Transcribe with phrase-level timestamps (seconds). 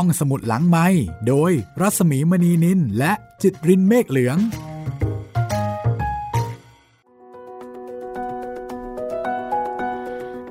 [0.00, 0.86] ห้องสมุดหลังไม้
[1.28, 4.38] โดยรัสมีมณีนินและจิตรินเมฆเหลือง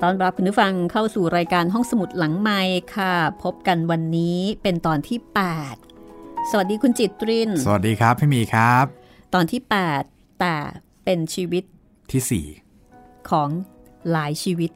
[0.02, 2.62] ตอนรับคุณผู้ฟังเข้าสู่รายการห้องสมุดหลังไม้
[2.96, 3.14] ค่ะ
[3.44, 5.20] พบกันวันนี้เป็นตอนที่
[5.86, 8.86] 8 สวัสดีคุณจิตริน สวัสดีครับพี่มีครับ
[9.34, 9.62] ตอนที่
[10.02, 10.56] 8 แต่
[11.04, 11.64] เป็นชีวิต
[12.12, 12.46] ที่สี่
[13.30, 13.50] ของ
[14.12, 14.72] หลายชีวิต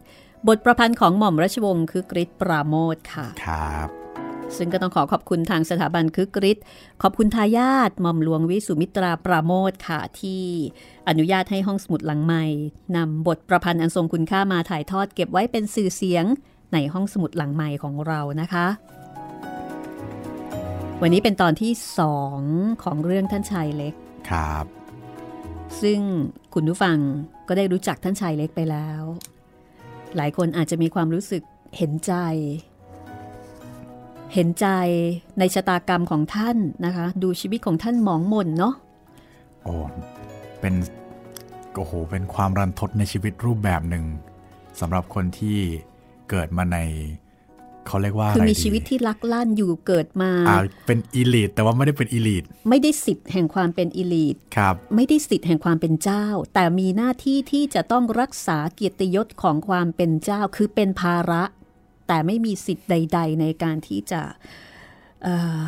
[0.47, 3.98] บทประพันธ์ของหม่อมราชวงศ์คือกริชปราโมทค่ะ ครับ
[4.57, 6.63] ซึ่งก็ต้องขอขอบคุณทางสถาบันคึกฤทธิ์
[7.01, 10.43] ขอบคุณทายาทหม่อมหลวงวิสุมิตราปราโมทค่ะที่
[11.09, 12.45] อนุญาตให้ห้องสมุดหลังใหม่
[12.95, 16.25] นำบทประพันธ์อันทรงคุณค่ามาถ่ายทอดเก็บไว้เป็นสื่อเสียง
[16.73, 18.67] ในห้องสมุดหลังใหม่ของเรานะคะ
[21.01, 22.39] วันนี้เป็นตอนที่สอง
[22.83, 23.93] ของเรื่องท่านชายเล็ก
[24.29, 24.65] ครับ
[25.81, 25.99] ซึ่ง
[26.53, 26.97] คุณผู้ฟัง
[27.47, 29.01] ก็ได้รู้จักท่านชายเล็กไปแล้ว
[30.15, 31.43] หลายคนอาจจะมีความรู้สึก
[31.77, 32.13] เห็นใจ
[34.33, 34.67] เห็นใจ
[35.39, 38.73] ในชะตากรรมของท่านนะคะ ดูชีวิตของท่านหมองหม่นเนาะ
[39.63, 39.73] โอ้
[40.59, 40.73] เป็น
[41.75, 44.05] โอ้โหเป็นความรันทดในชีวิตรูปแบบหนึ่ง
[44.79, 45.59] สำหรับคนที่
[46.29, 46.77] เกิดมาใน
[47.87, 61.43] เขาเรียกว่าคืออะไรมีดีชีวิตที่ลักลั่นอยู่เกิดมาอ่าเป็นอีลิทแต่ว่าไม่ได้เป็นอีลิทไม่ได้สิทธิ์แห่งความเป็นอิลีทครับ ไม่ได้สิทธิ์แห่งความเป็นเจ้า แต่มีหน้าที่ที่จะต้องรักษาเกียรติยศของความเป็นเจ้า คือเป็นภาระ
[62.09, 64.21] แต่ไม่มีสิทธิ์ใด ๆ ในการที่จะ
[65.23, 65.59] เอ่อ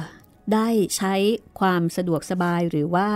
[0.53, 0.67] ได้
[0.98, 1.14] ใช้
[1.59, 3.08] ความสะดวกสบายหรือว่า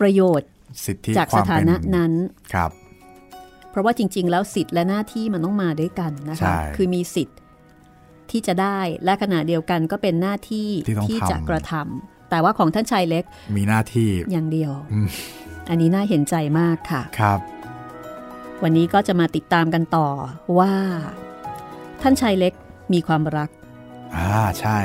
[0.00, 0.50] ประโยชน์
[0.86, 2.12] สิทธิจากคสวามถาเป็นนะนั้น
[2.54, 2.70] ครับ
[3.70, 7.38] เพราะว่าจริง ๆ แล้วสิทธิ์และหน้าที่มันต้องมาด้วยกันนะคะใช่คือมีสิทธิ์
[8.30, 13.24] ที่จะได้และขณะเดียวกันก็เป็นหน้าที่ที่ต้องที่จะทำกระทำแต่ว่าของท่านชายเล็ก
[13.56, 15.08] มีหน้าที่อย่างเดียวอืม
[15.70, 17.40] อันนี้น่าเห็นใจมากค่ะครับ
[18.62, 20.08] วันนี้ก็จะมาติดตามกันต่อ
[20.58, 20.72] ว่า
[22.02, 22.52] ท่านชายเล็ก
[22.92, 23.50] มีความรัก
[24.16, 24.78] อ่าใช่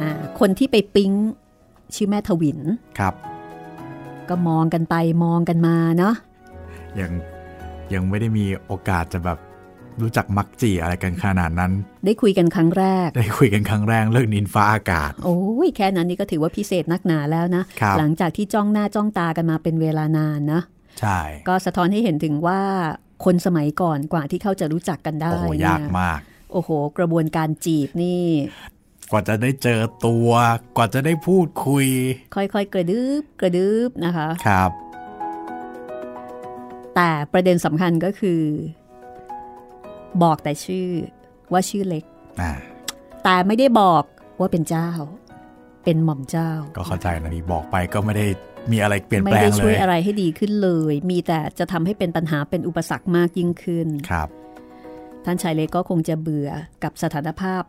[0.00, 1.12] อ่าคนที่ไปปิ๊ง
[1.94, 2.58] ชื่อแม่ทวิน
[2.98, 3.14] ครับ
[4.28, 4.94] ก็มองกันไป
[5.24, 6.14] มองกันมาเนาะ
[7.00, 7.10] ยัง
[7.94, 9.38] ยังไม่ได้มีโอกาสจะแบบ
[10.02, 11.72] รู้จักมักจีอะไรกันขนาดนั้น
[12.04, 20.62] ได้คุยกันครั้งแรก ได้คุยกันครั้งแรกเรื่องนินฟ้าอากาศ โอ้ยแค่นั้นนี่ก็ถือว่าพิเศษนักหนาแล้วนะครับหลังจากที่จ้องหน้าจ้องตากันมาเป็นเวลานานนะ
[21.00, 22.60] ใช่ ก็สะท้อนให้เห็นถึงว่า
[23.24, 26.20] คนสมัยก่อนกว่าที่เขาจะรู้จักกันได้โอ้โหเนี่ยยากมาก
[26.52, 28.24] โอ้โห กระบวนการจีบนี่
[29.10, 30.30] กว่าจะได้เจอตัว
[30.76, 31.86] กว่าจะได้พูดคุย
[32.34, 34.70] ค่อยๆ กระดึบกระดึบนะคะ ครับ
[36.94, 38.42] แต่ประเด็นสำคัญก็คือ
[40.22, 40.88] บอกแต่ชื่อ
[41.52, 42.04] ว่าชื่อเล็ก
[42.40, 42.52] อ่า
[43.24, 44.04] แต่ไม่ได้บอก
[44.38, 44.90] ว่าเป็นเจ้า
[45.84, 48.26] เป็นหม่อมเจ้า ก็เข้าใจนะนี่บอกไปก็ไม่ได้
[48.72, 54.28] มีอะไรเปลี่ยนไม่แปลได้งเลช่วยยอะไรให้ดีขึ้นเลย มีแต่จะทำให้เป็นปัญหาเป็นอุปสรรคมากยิ่งขึ้น ครับ
[55.24, 56.50] ท่านชายเล็กก็คงจะเบื่อ
[56.84, 57.62] กับสถานภาพ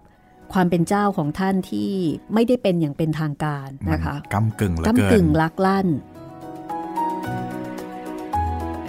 [0.53, 1.91] ความเป็นเจ้าของท่านที่
[2.33, 5.87] ไม่ได้เป็นอย่างเป็นทางการมันนะคะกำกึ่งเหลือเกิกำกึ่นงลักลั่น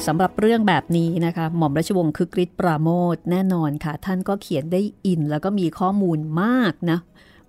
[0.06, 6.98] สำหรับเรื่องแบบนี้นะคะ หม่อมราชวงศ์คึกฤทธิ์ปราโมทแน่นอนค่ะ ท่านก็เขียนได้อินแล้วก็มีข้อมูลมากนะ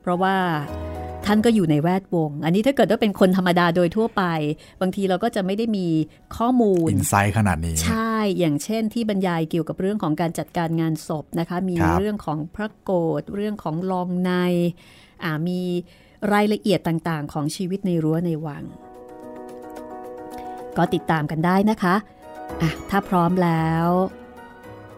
[0.01, 0.35] เพราะว่า
[1.25, 4.23] ท่านก็อยู่ในแวดวง อันนี้ถ้าเกิดว่าเป็นคนธรรมดาโดยทั่วไป
[4.81, 5.87] บางทีเราก็จะไม่ได้มี
[6.37, 14.31] ข้อมูลอินไซต์ขนาดนี้ ใช่ อย่างเช่นที่บรรยายเกี่ยวกับเรื่องของการจัดการงานศพนะคะ มีครับเรื่องของพระโกรธเรื่องของลองใน
[15.23, 15.61] อ่ามี
[16.33, 18.63] รายละเอียดต่างๆ ของชีวิตในรั้วในวัง
[20.77, 21.95] ก็ติดตามกันได้นะคะ
[22.61, 23.87] อะถ้าพร้อมแล้ว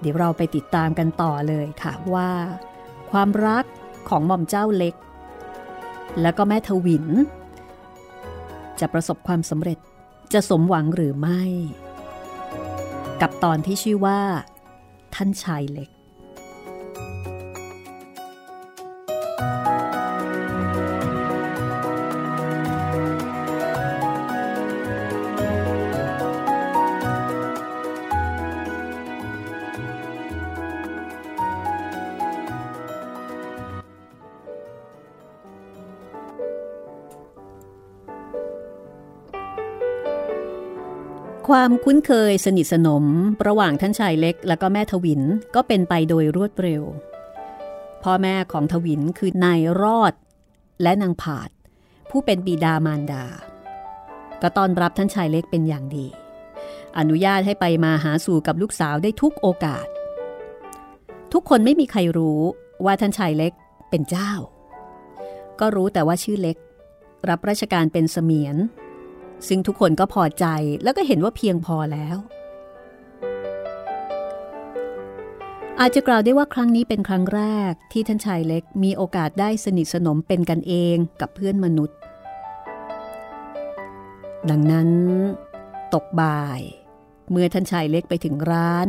[0.01, 2.29] เดี๋ยวเราไปติดตามกันต่อเลยค่ะว่า
[3.11, 3.65] ความรัก
[4.09, 4.95] ของหม่อมเจ้าเล็ก
[6.21, 7.05] แล้วก็แม่ทวิน
[8.79, 9.79] จะประสบความสำเร็จ
[10.33, 11.41] จะสมหวังหรือไม่
[13.21, 14.19] กับตอนที่ชื่อว่า
[15.15, 15.89] ท่านชายเล็ก
[41.53, 43.05] ความคุ้นเคยสนิทสนม
[43.47, 45.21] ระหว่างท่านชายเล็ก และก็แม่ทวิน
[45.55, 46.83] ก็เป็นไปโดยรวดเร็ว
[48.03, 50.13] พ่อแม่ของทวินคือนายรอด
[50.81, 51.49] และนางผาด
[52.09, 53.25] ผู้เป็นบิดามารดา
[54.41, 56.07] ก็ต้อนรับท่านชายเล็กเป็นอย่างดี
[56.97, 59.87] อนุญาตให้ไปมาหาสู่กับลูกสาวได้ทุกโอกาส
[61.33, 62.41] ทุกคนไม่มีใครรู้
[62.85, 63.53] ว่าท่านชายเล็ก
[63.89, 64.31] เป็นเจ้า
[65.59, 66.57] ก็รู้แต่ว่าชื่อเล็ก
[67.29, 68.57] รับราชการเป็นเสมียน
[69.47, 70.45] ซึ่งทุกคนก็พอใจ
[70.83, 72.17] แล้วก็เห็นว่าเพียงพอแล้ว
[75.79, 81.97] อาจจะกล่าวได้ว่าครั้งนี้เป็นครั้งแรกที่ท่านชายเล็กมีโอกาสได้สนิทสนมเป็นกันเองกับเพื่อนมนุษย์
[84.49, 84.89] ดังนั้น
[85.93, 86.61] ตกบ่าย
[87.31, 88.87] เมื่อท่านชายเล็กไปถึงร้าน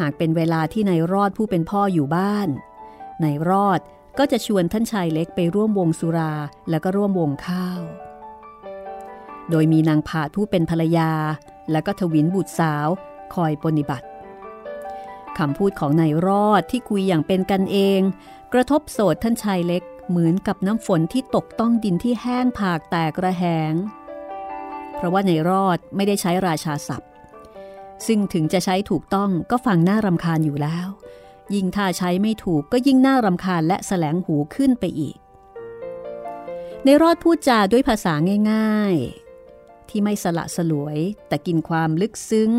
[0.00, 2.48] หากเป็นเวลาที่นายรอดผู้เป็นพ่ออยู่บ้าน
[3.22, 3.80] นายรอด
[4.18, 6.34] ก็จะชวนท่านชายเล็กไปร่วมวงสุรา
[6.70, 7.80] แล้วก็ร่วมวงข้าว
[9.52, 11.12] โดยมีนางผาดผู้เป็นภรรยา
[11.70, 12.88] และก็ทวินบุตรสาว
[13.34, 14.06] คอยปฏิบัติ
[15.38, 18.00] คำพูดของนายรอดที่คุยอย่างเป็นกันเอง
[18.52, 23.72] กระทบโสดท่านชายเล็กเหมือนกับน้ำฝนที่ตกต้องดินที่แห้งผากแตกระแหง
[24.96, 27.10] เพราะว่านายรอดไม่ได้ใช้ราชาศัพท์
[28.06, 30.88] ซึ่งถึงจะใช้ถูกต้องก็ฟังน่ารำคาญอยู่แล้ว
[31.54, 35.16] ยิ่งถ้าใช้ไม่ถูกก็ยิ่งน่ารำคาญและแสลงหูขึ้นไปอีก
[36.84, 38.14] ในรอดพูดจาด้วยภาษา
[38.52, 38.94] ง่าย
[39.92, 40.98] ที่ไม่สละสลวย
[41.28, 42.52] แต่กินความลึกซึ้ง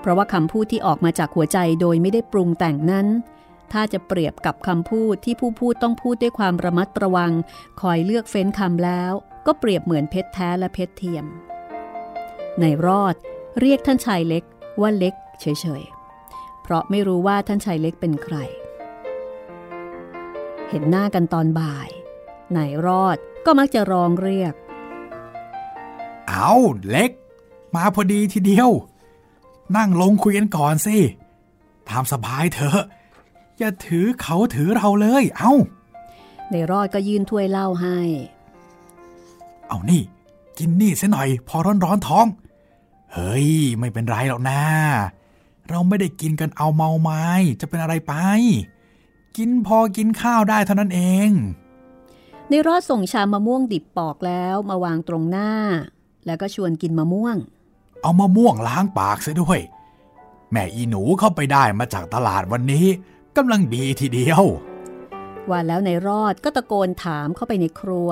[0.00, 3.06] เพราะว่าคำพูดที่ออกมาจากหัวใจโดยไม่ได้ปรุงแต่งนั้น
[3.72, 7.32] ถ้าจะเปรียบกับคำพูดที่ผู้พูดต้องพูดด้วยความระมัดระวัง
[7.80, 9.12] คอยเลือกเฟ้นคำแล้ว
[9.46, 11.24] ก็เปรียบเหมือนเพชรแท้และเพชรเทียม
[12.60, 13.14] ในรอด
[13.60, 14.44] เรียกท่านชายเล็ก
[14.80, 15.46] ว่าเล็กเฉ
[15.80, 18.36] ยๆ เพราะไม่รู้ว่าท่านชายเล็กเป็นใคร
[20.68, 21.88] เห็นหน้ากันตอนบ่าย
[22.56, 24.54] นายรอด ก็มักจะร้องเรียก
[26.28, 26.54] เอา
[26.88, 27.10] เล็ก
[27.74, 28.70] มาพอดีทีเดียว
[29.76, 30.96] นั่งลงคุยกันก่อนสิ
[31.88, 32.80] ตามสบายเถอะ
[33.58, 35.54] อย่าถือเขาถือเราเลย เอา้า
[36.50, 37.98] ในรอดก็ยื่นถ้วยเหล้าให้
[39.68, 40.02] เอานี่
[40.58, 42.26] กินนี่ซะหน่อย พอร้อนร้อนท้อง
[43.12, 43.48] เฮ้ย
[43.78, 44.62] ไม่เป็นไรหรอกนะ
[45.68, 47.26] เราไม่ได้กินกันเอาเมาไม้
[47.60, 48.14] จะเป็นอะไรไป
[49.36, 51.30] กินพอกินข้าวได้เท่านั้นเอง
[52.50, 55.50] ในรอดส่งชามมะม่วงดิบปอกแล้วมาวางตรงหน้า
[56.26, 57.36] แล้วก็ชวนกินมะม่วง
[58.02, 59.60] เอามะม่วงล้างปากซะด้วย
[60.52, 62.86] แม่อีหนูเข้าไปได้มาจากตลาดวันนี้
[63.36, 64.42] กำลังดีทีเดียว
[65.50, 68.10] ว่าแล้วในรอดก็ตะโกนถามเข้าไปในครัว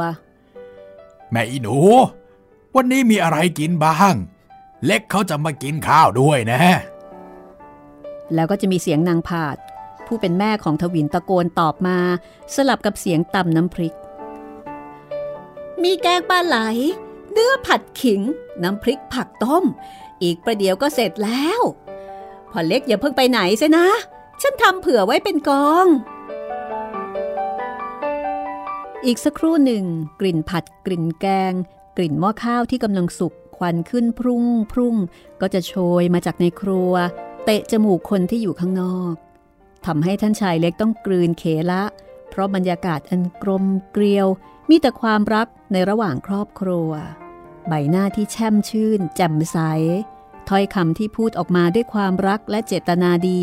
[1.30, 1.76] แม่อีหนู
[2.76, 4.14] วันนี้มีอะไรกินบ้าง
[4.84, 6.60] เล็กเขาจะมากินข้าวด้วยนะ
[8.34, 9.56] แล้วก็จะมีเสียงนางผาด
[10.06, 11.98] ผู้เป็นแม่ของทวินตะโกนตอบมา
[12.54, 13.94] สลับกับเสียงตำน้ำพริก
[15.84, 16.56] มีแกงปลาไหล
[17.32, 18.20] เนื้อผัดขิง
[18.62, 19.64] น้ำพริกผักต้ม
[20.22, 21.60] อีกประเดี๋ยวก็เสร็จแล้ว
[22.50, 23.86] พอเล็กอย่าเพิ่งไปไหนเสนะ
[24.42, 25.86] ฉันทำเผื่อไว้เป็นกอง
[29.04, 29.84] อีกสักครู่หนึ่ง
[30.20, 31.52] กลิ่นผัดกลิ่นแกง
[31.96, 34.96] กลิ่นหม้อข้าวที่กำลังสุกควันขึ้นพรุ่งพรุ่ง
[35.40, 36.92] ก็จะโชยมาจากในครัว
[37.44, 39.14] เตะจมูกคนที่อยู่ข้างนอก
[39.86, 41.82] ทำให้ท่านชายเล็กต้องกลืนเขละ
[42.30, 44.26] เพราะบรรยากาศอันกลมเกลียว
[44.70, 46.90] มีแต่ความรักในระหว่างครอบครัว
[47.68, 49.58] ใบหน้าที่แช่มชื่น แจ่มใส
[50.48, 53.42] ถ้อยคำที่พูดออกมาด้วยความรักและเจตนาดี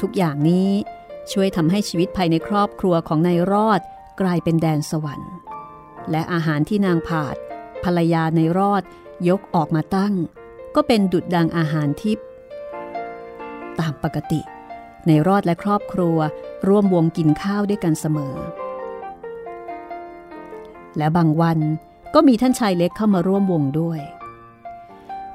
[0.00, 0.70] ทุกอย่างนี้
[1.32, 3.80] ช่วยทำให้ชีวิตภายในครอบครัวของนายรอด
[4.20, 5.32] กลายเป็นแดนสวรรค์
[6.10, 7.36] และอาหารที่นางผาด
[7.84, 8.82] ภรรยาในรอด
[9.28, 10.14] ยกออกมาตั้ง
[10.74, 12.26] ก็เป็นดุดดังอาหารทิพย์
[13.80, 14.40] ตามปกติ
[15.06, 16.18] ในรอดและครอบครัว
[16.68, 18.36] ร่วมวงกินข้าวด้วยกันเสมอ
[20.98, 21.58] และบางวัน
[22.14, 24.00] ก็มีท่านชายเล็กเข้ามาร่วมวงด้วย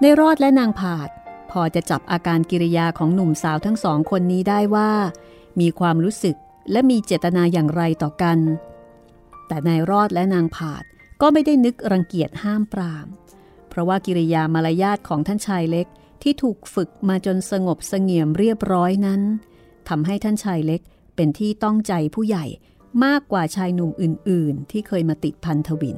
[0.01, 1.09] ในรอดและนางผาด
[1.51, 4.91] พอจะจับอาการกิริยาของหนุ่มสาวทั้งสองคนนี้ได้ว่า
[5.59, 6.35] มีความรู้สึก
[6.71, 8.39] และมีเจตนาอย่างไรต่อกัน
[9.47, 10.83] แต่นายรอดและนางผาด
[11.21, 13.07] ก็ไม่ได้นึกรังเกียจห้ามปราม
[13.69, 15.87] เพราะว่ากิริยามารยาทของท่านชายเล็ก
[16.23, 19.21] ที่ถูกฝึกมาจนสงบเสงี่ยมเรียบร้อยนั้น
[19.89, 20.81] ทำให้ท่านชายเล็ก
[21.15, 22.45] เป็นที่ต้องใจผู้ใหญ่
[23.03, 25.91] มากกว่าชายหนุ่มอื่น ๆ ที่เคยมาติดพันธวิ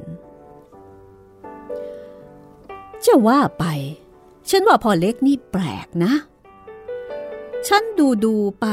[3.04, 3.64] จะว่าไป
[4.50, 6.12] ฉันว่าพ่อเล็กนี่แปลกนะ
[7.68, 8.66] ฉันดูดูไป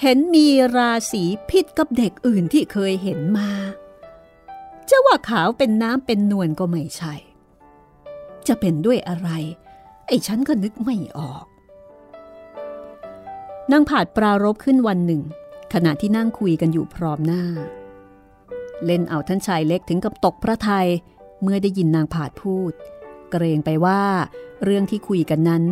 [0.00, 3.50] เห็นมีราศีผิดกับเด็กอื่นที่เคยเห็นมา
[4.90, 7.14] จะว่าขาวเป็นน้ำเป็นนวลก็ไม่ใช่
[8.48, 9.28] จะเป็นด้วยอะไร
[10.06, 11.44] ไอ้ฉันก็นึกไม่ออก
[13.70, 15.22] นางผาดปรารบขึ้นวันหนึ่ง
[15.72, 17.44] ขณะที่นั่งคุยกันอยู่พร้อมหน้า
[18.84, 20.88] เล่นเอาท่านชายเล็กถึงกับตกพระทยัย
[21.42, 22.72] เมื่อได้ยินนางผาดพูด
[23.30, 24.02] เกรงไปว่า
[24.64, 25.64] เรื่องที่คุยกันนั้น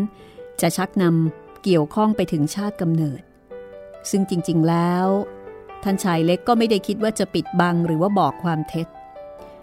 [0.61, 3.23] จะชักนำเกี่ยวข้องไปถึงชาติกำเนิด
[4.11, 5.07] ซึ่งจริงๆแล้ว
[5.83, 8.87] ท่านชายเล็กก็ไม่ได้คิดว่าจะปิดบังหรือว่าบอกความเท็จ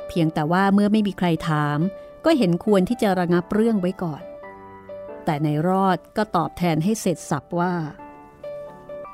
[0.07, 1.79] เพียงแต่ว่าเมื่อไม่มีใครถาม
[2.25, 4.23] ก็เห็นควรที่จะระงับเรื่องไว้ก่อน
[5.25, 7.73] แต่ในรอดก็ตอบแทนให้เสร็จสับว่า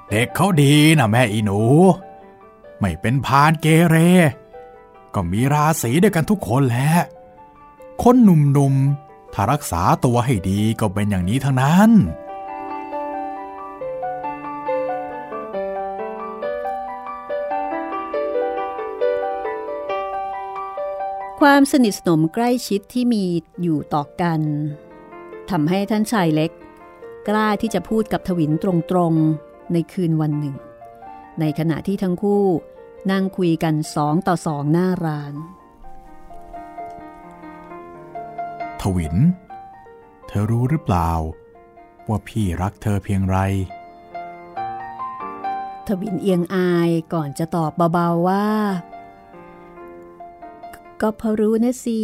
[0.10, 1.60] เด็กเขาดีนะแม่อีหนู
[2.80, 3.98] ไม่เป็นพานเกเร
[5.14, 6.90] ก็มีราศีด้วยกันทุกคนแหละ
[8.04, 11.92] คนหนุ่มๆ ถ้ารักษาตัวให้ดีก็เป็นอย่างนี้ทั้งนั้น
[21.40, 23.24] ความสนิทสนมใกล้ชิดที่มี
[23.62, 24.42] อยู่ต่อกัน
[25.50, 26.52] ทำให้ท่านชายเล็ก
[27.28, 30.56] กล้าที่จะพูดกับทวินตรงๆ ในคืนวันหนึ่ง
[31.40, 32.46] ในขณะที่ทั้งคู่
[33.12, 35.34] นั่งคุยกันสองต่อสองหน้าร้าน
[38.82, 39.16] ทวิน
[40.28, 41.12] เธอรู้หรือเปล่า
[42.10, 43.38] ว่าพี่รักเธอเพียงไร
[45.88, 48.48] ทวินเอียงอายก่อนจะตอบเบาๆว่า
[51.02, 52.00] ก็พอรู้นะสิ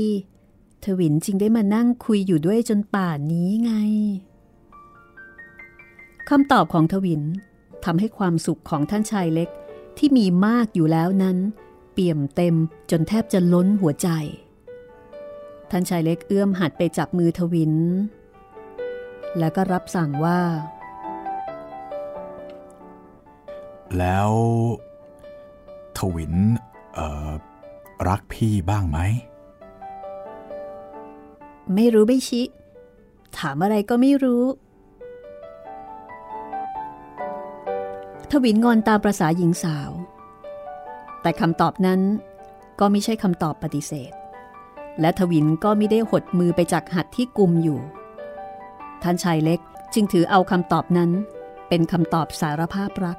[0.86, 3.72] ทวินจึงได้มานั่งคุยอยู่ด้วยจนป่านนี้ไง
[6.30, 7.22] คำตอบของทวิน
[7.84, 9.50] ทำให้ความสุขของท่านชายเล็ก
[9.98, 11.38] ที่มีมากอยู่แล้วนั้น
[11.94, 12.56] เปี่ยมเต็ม
[12.92, 14.10] จนแทบจะล้นหัวใจ
[15.72, 17.74] ท่านชายเล็กเอื้อมหัดไปจับมือทวิน
[19.40, 20.40] แล้วก็รับสั่งว่า
[23.98, 24.32] แล้ว
[25.98, 26.34] ทวิน
[26.94, 27.30] เอ่อ
[28.08, 29.00] รักพี่บ้างไหม
[31.76, 32.42] ไม่รู้ไม่ชิ
[33.38, 34.44] ถามอะไรก็ไม่รู้
[38.34, 39.92] ทวินงอนตามประษาหญิงสาว
[41.22, 42.02] แต่คำตอบนั้น
[42.80, 44.12] ก็ไม่ใช่คำตอบปฏิเสธ
[45.02, 47.80] และทวินก็ไม่ได้หดมือไปจากหัดที่กุมอยู่
[49.04, 49.60] ท่านชายเล็ก
[49.94, 51.12] จึงถือเอาคำตอบนั้น
[51.70, 53.18] เป็นคำตอบสารภาพรัก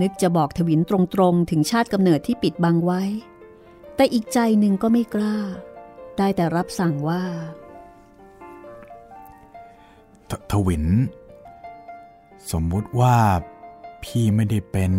[0.00, 3.02] นึกจะบอกทวินตรงๆ ถึงชาติกำเนิดที่ปิดบังไว้
[3.96, 5.36] แต่อีกใจหนึ่งก็ไม่กล้า
[6.18, 7.24] ได้แต่รับสั่งว่า
[10.30, 10.84] ททวิน
[12.50, 13.16] สมมุติว่า
[14.04, 14.92] พี่ไม่ได้เป็น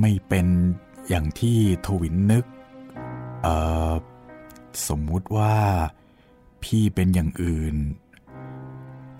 [0.00, 0.46] ไม่เป็น
[1.08, 2.44] อย่างที่ทวินนึก
[3.42, 3.56] เอ่
[3.90, 3.92] อ
[4.88, 5.54] สมมุติว่า
[6.64, 7.76] พี่เป็นอย่างอื่น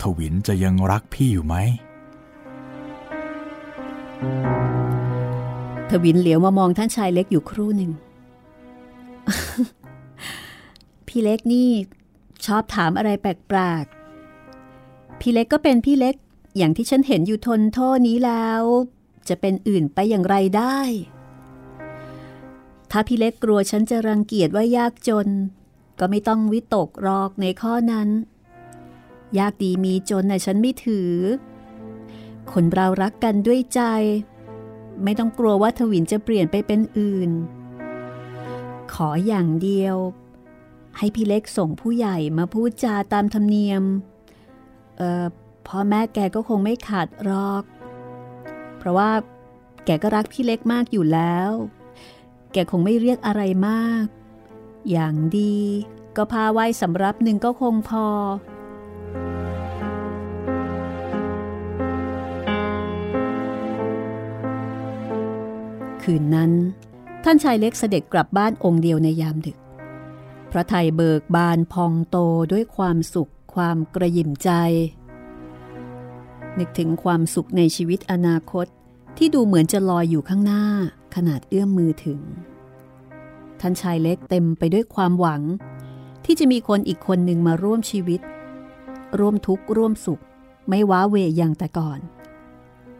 [0.02, 1.56] ทวินจะยังรักพี่อยู่ไหม
[5.90, 7.90] ทวินเหลียวมามองท่านชายเล็กอยู่ครู่หนึ่ง
[11.06, 11.68] พี่เล็กนี่
[12.46, 13.26] ชอบถามอะไรแป
[13.58, 13.97] ลกๆ
[15.20, 16.16] พี่เล็กก็เป็นพี่เล็ก
[16.56, 18.62] อย่างที่ฉันเห็นอยู่ทนโทษนี้แล้ว
[19.28, 20.78] จะเป็นอื่นไปอย่างไรได้
[22.90, 25.28] ถ้าพี่เล็กกลัวฉันจะรังเกียจว่ายากจน
[25.98, 28.08] ก็ไม่ต้องวิตกรอกในข้อนั้น
[29.38, 31.10] ยากดีมีจนน่ะฉันไม่ถือ
[32.52, 33.80] คนเรารักกันด้วยใจ
[35.04, 37.30] ไม่ต้องกลัวว่าทวินจะเปลี่ยนไปเป็นอื่น
[38.92, 39.96] ขออย่างเดียว
[40.96, 43.82] ให้พี่เล็กส่งผู้ใหญ่มาพูดจาตามธรรมเนียม
[45.68, 47.64] พ่อแม่แกก็คงไม่ขาดรอก
[48.78, 49.10] เพราะว่า
[49.84, 51.50] แกก็รักพี่เล็กมากอยู่แล้ว
[52.52, 54.04] แกคงไม่เรียกอะไรมาก
[54.90, 55.58] อย่างดี
[56.16, 58.06] ก็พาไว้สำรับหนึ่งก็คงพอ
[66.02, 66.52] คืนนั้น
[67.24, 69.58] ท่านชายเล็กเสด็จกลับบ้านองค์เดียวในยามดึก
[70.50, 72.16] พระไทยเบิกบานพองโต
[72.52, 74.50] ด้วยความสุข ความกระยิมใจ
[76.58, 78.66] นึกถึงความสุขในชีวิตอนาคต
[79.16, 80.64] ที่ดูเหมือนจะลอยอยู่ข้างหน้า
[81.14, 82.20] ขนาดเอื้อมมือถึง
[83.60, 85.42] ท่านชายเล็กเต็มไปด้วยความหวัง
[86.24, 88.20] ที่จะมีคนอีกคนหนึ่งมาร่วมชีวิต
[89.18, 90.22] ร่วมทุกข์ร่วมสุข
[90.68, 92.00] ไม่ว้าเวอย่างแต่ก่อน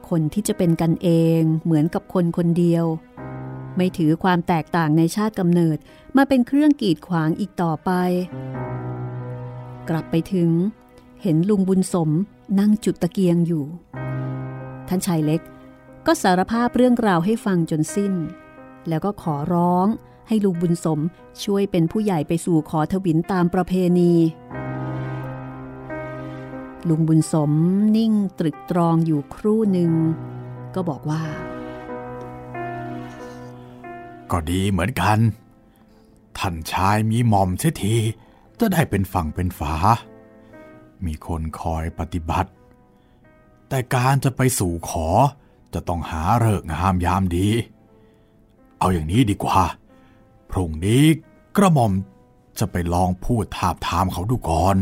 [0.09, 1.09] คนที่จะเป็นกันเอ
[1.41, 2.85] งเหมือนกับคนคนเดียว
[3.77, 5.79] ไม่ถือความแตกต่างในชาติกำเนิด
[6.17, 7.91] มาเป็นเครื่องกีดขวางอีกต่อไป
[9.89, 10.51] กลับไปถึง
[11.23, 12.11] เห็นลุงบุญสม
[12.59, 13.65] นั่งจุดตะเกียงอยู่
[14.89, 15.41] ท่านชายเล็ก
[16.07, 18.15] ก็สารภาพเรื่องราวให้ฟังจนสิ้น
[18.89, 19.87] แล้วก็ขอร้อง
[20.29, 21.01] ให้ลุงบุญสม
[21.45, 24.13] ช่วยเป็นผู้ใหญ่ไปสู่ขอทวินตามประเพณี
[26.89, 27.53] ลุงบุญสม
[27.97, 29.93] นิ่งตรึกตรองอยู่ครู่หนึ่ง
[30.75, 31.23] ก็บอกว่า
[34.31, 35.19] ก็ดีเหมือนกัน
[36.39, 37.97] ท่านชายมีหม่อมเสียที
[38.61, 39.75] จะได้เป็นฝั่งเป็นฝา
[41.07, 42.51] มีคนคอยปฏิบัติ
[43.69, 45.09] แต่การจะไปสู่ขอ
[45.75, 47.49] จะต้องหาเลิกงามยามดี
[48.79, 49.61] เอาอย่างนี้ดีกว่า
[50.51, 51.05] พรุ่งนี้
[51.57, 51.93] กระหม่อม
[52.59, 54.77] จะไปลองพูดทาบทามเขาดูก่อน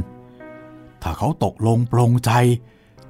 [1.03, 2.31] ถ้าเขาตกลงปลงใจ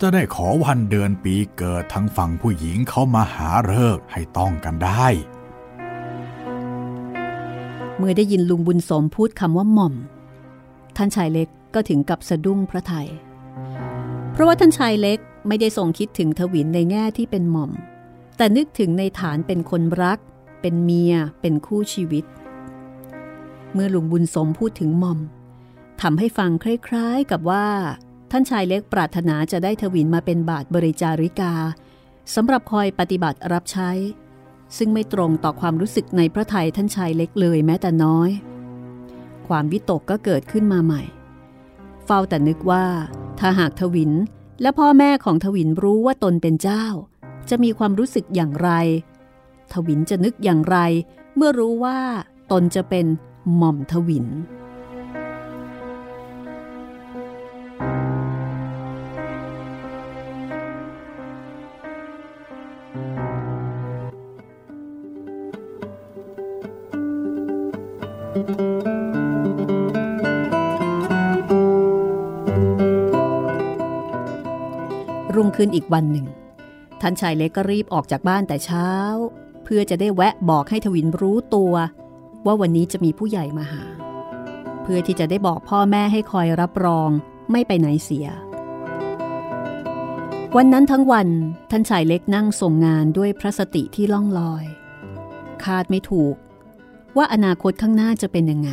[0.00, 5.06] จะได้ขอวันเดือนปีเกิดทั้งฝั่งผู้หญิงเขามาหาเลิกให้ต้องกันได้
[7.96, 9.94] เมื่อได้ยินลุงบุญสมพูดคำว่าหม่อม
[10.96, 13.08] ท่านชายเล็กก็ถึงกับสะดุ้งพระไทย
[14.32, 17.72] เพราะว่าท่านชายเล็กไม่ได้ทรงคิดถึงทวินในแง่ที่เป็นหม่อม
[18.36, 20.18] แต่นึกถึงในฐานเป็นคนรัก
[20.60, 22.24] เป็นเมีย เป็นคู่ชีวิต
[23.72, 25.18] เมื่อลุงบุญสมพูดถึงหม่อม
[26.02, 27.66] ทำให้ฟังคล้ายๆกับว่า
[28.30, 31.52] ท่านชายเล็กปรารถนาจะได้ทวินมาเป็นบาทบริจาริกา
[32.34, 33.90] สำหรับคอยปฏิบัติรับใช้
[34.76, 38.30] ซึ่งไม่ตรงต่อความรู้สึกในพระไทยท่านชายเล็กเลยแม้แต่น้อย
[39.48, 41.02] ความวิตกก็เกิดขึ้นมาใหม่
[42.04, 42.86] เฝ้าแต่นึกว่า
[43.38, 44.12] ถ้าหากทวิน
[44.62, 46.84] และพ่อแม่ของทวินรู้ว่าตนเป็นเจ้า
[47.50, 48.70] จะมีความรู้สึกอย่างไร
[49.72, 50.78] ทวินจะนึกอย่างไร
[51.36, 51.98] เมื่อรู้ว่า
[52.52, 53.06] ตนจะเป็น
[53.56, 54.26] หม่อมทวิน
[75.56, 76.26] ขึ้นอีกวันหนึ่ง
[77.00, 78.90] ท่านชายเล็กก็รีบออกจากบ้านแต่เช้า
[79.64, 81.75] เพื่อจะได้แวะบอกให้ทวินรู้ตัว
[82.46, 83.84] ว่าวันนี้จะมีผู้ใหญ่มาหา
[84.82, 87.10] เพื่อที่จะได้บอกพ่อแม่ให้คอยรับรอง
[87.50, 88.26] ไม่ไปไหนเสีย
[90.56, 91.28] วันนั้นทั้งวัน
[91.70, 94.64] ท่านชายเล็กนั่งส่งงานด้วยพระสติที่ล่องลอย
[95.64, 96.34] คาดไม่ถูก
[97.16, 98.70] ว่าอนาคตข้างหน้าจะเป็นยังไง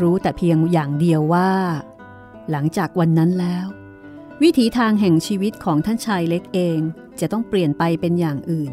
[0.00, 1.50] รู้แต่เพียงอย่างเดียวว่า
[2.50, 3.66] หลังจากวันนั้นแล้ว
[4.44, 6.78] วิถีทางแห่งชีวิตของท่านชายเล็กเอง
[7.20, 8.72] จะต้องเปลี่ยนไปเป็นอย่างอื่น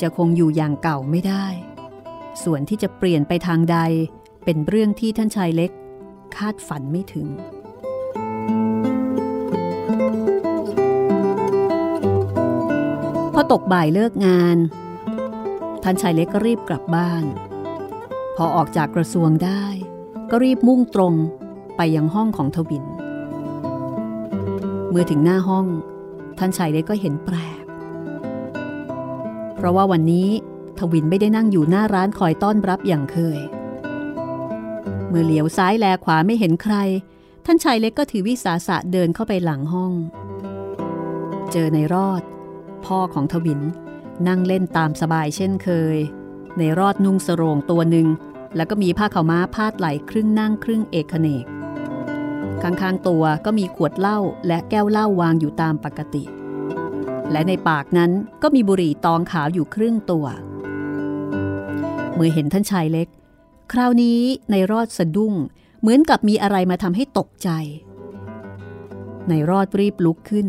[0.00, 1.46] จะคงอยู่อย่างเก่าไม่ได้
[2.44, 3.78] ส่วนที่จะเปลี่ยนไปทางใด
[4.44, 5.70] เป็นเรื่องที่ท่านชายเล็ก
[6.36, 7.28] คาดฝันไม่ถึง
[13.34, 14.56] พอตกบ่ายเลิกงาน
[15.82, 17.24] ท่านชายเล็กก็รีบกลับบ้าน
[18.36, 19.64] พอออกจากกระทรวงได้
[20.30, 21.14] ก็รีบมุ่งตรง
[21.76, 22.86] ไปยังห้องของทวิน
[24.94, 25.66] เมื่อถึงหน้าห้อง
[26.38, 27.64] ท่านชายเล็กก็เห็นแปลก
[29.56, 30.28] เพราะว่าวันนี้
[30.78, 33.40] ทวินไม่ได้นั่งอยู่หน้าร้านคอยต้อนรับอย่างเคย
[35.08, 36.76] เมื่อเหลียวซ้ายแลขวาไม่เห็นใคร
[37.44, 39.92] ท่านชายเล็กก็ถือวิสาสะเดินเข้าไปหลังห้อง
[41.52, 42.22] เจอในรอด
[42.84, 43.60] พ่อของทวิน
[44.28, 45.96] นั่งเล่นตามสบายเช่นเคย
[46.58, 48.08] ในรอดนุ่งสโรงตัวหนึ่ง
[48.56, 51.46] แล้วก็มีผ้าขาวม้าพาดไหลครึ่งนั่งครึ่งเอกเนก
[52.62, 56.24] ข้างๆตัวก็มีขวดเหล้าและแก้วเหล้าวางอยู่ตามปกติ
[57.32, 58.10] และในปากนั้น
[58.42, 60.26] ก็มีบุหรี่ตองขาวอยู่ครึ่งตัว
[62.14, 63.08] เมื่อเห็นท่านชายเล็ก
[63.72, 64.20] คราวนี้
[64.50, 65.34] ในรอดสะดุ้ง
[65.80, 67.48] เหมือนกับมีอะไรมาทำให้ตกใจ
[69.28, 70.46] ในรอดรีบลุกขึ้น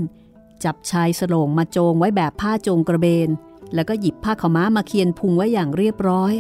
[0.63, 3.29] จับชายสโลงมาโจงไว้แบบผ้าโจงกระเบน
[3.73, 6.33] แล้วก็หยิบผ้าขาม้ามาเคียนพุงไว้อย่างเรียบร้อย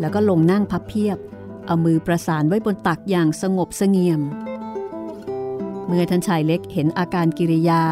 [0.00, 1.18] แล้วก็ลงนั่งพับเพียบ
[1.66, 4.20] เอามือประสานไว้บนตักอย่างสงบเสงี่ยม
[5.86, 7.82] เมื่อท่านชายเล็กเห็นอาการกิริยา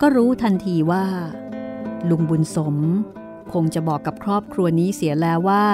[0.00, 1.04] ก็รู้ทันทีว่า
[2.10, 2.76] ลุงบุญสม
[3.52, 5.64] คงจะบอกกับครอบครัวนี้เสียแล้วว่า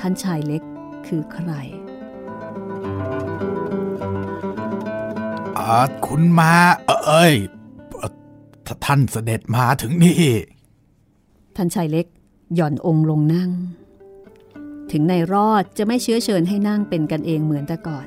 [0.00, 0.62] ท่านชายเล็ก
[1.06, 1.50] คือใคร
[5.58, 6.52] อาคุณมา
[6.86, 7.34] เอ้ย
[8.84, 10.24] ท่านเสด็จมาถึงนี่
[11.56, 12.06] ท่านชายเล็ก
[12.54, 13.50] หย่อนองค์ลงนั่ง
[14.92, 18.06] ถึงในรอดจะไม่เชื้อเชิญให้นั่งเป็นกันเองเหมือนแต่ก่อน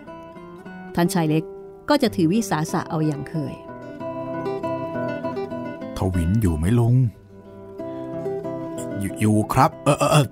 [0.95, 1.43] ท่านชายเล็ก
[1.89, 3.53] ก็จะถือวิสาสะเอาอย่างเคย
[5.97, 6.95] ทวินอยู่ไหมลุง
[9.19, 10.27] อยู่ครับ เออเออ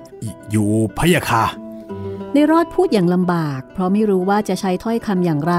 [0.51, 1.45] อยู่พะยะค่ะ
[2.33, 5.55] ในรอดพูดอย่างลำบาก เพราะไม่รู้ว่าจะใช้ถ้อยคำอย่างไร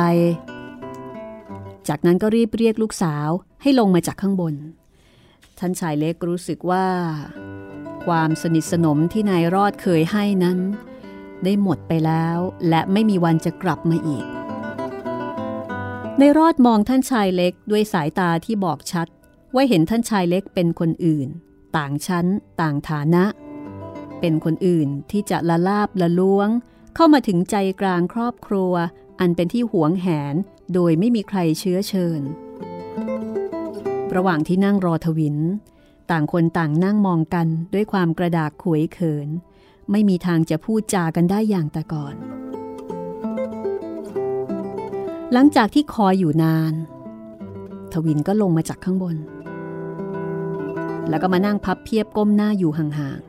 [1.89, 3.29] จากนั้นก็รีบเรียกลูกสาว
[3.63, 4.55] ให้ลงมาจากข้างบน
[5.59, 6.87] ท่านชายเล็กรู้สึกว่า
[8.07, 10.59] ความสนิทสนมที่นายรอดเคยให้นั้น
[11.45, 14.40] ได้หมดไปแล้วและไม่มีวันจะกลับมาอีก
[16.19, 19.07] ในรอดมองท่านชายเล็กด้วยสายตาที่บอกชัด
[19.55, 21.29] ว่าเห็นท่านชายเล็กเป็นคนอื่น
[21.77, 22.27] ต่างชั้น
[22.61, 23.25] ต่างฐานะ
[24.21, 26.49] เป็นคนอื่นที่จะละลาบละล้วง
[26.95, 28.73] เข้ามาถึงใจกลางครอบครัว
[29.21, 30.35] อันเป็นที่หวงแหน
[30.75, 32.21] โดยไม่มีใครเชื้อเชิญ
[34.15, 35.39] ระหว่างที่นั่งรอทวิน
[36.11, 39.29] ต่างคนต่างนั่งมองกันด้วยความกระดากขวยเขิน
[39.91, 42.15] ไม่มีทางจะพูดจากันได้อย่างแต่ก่อน
[45.33, 46.75] หลังจากที่คอยอยู่นาน
[47.93, 49.17] ทวินก็ลงมาจากข้างบน
[51.09, 53.21] แล้วก็มานั่งพับเพียบก้มหน้าอยู่ห่าง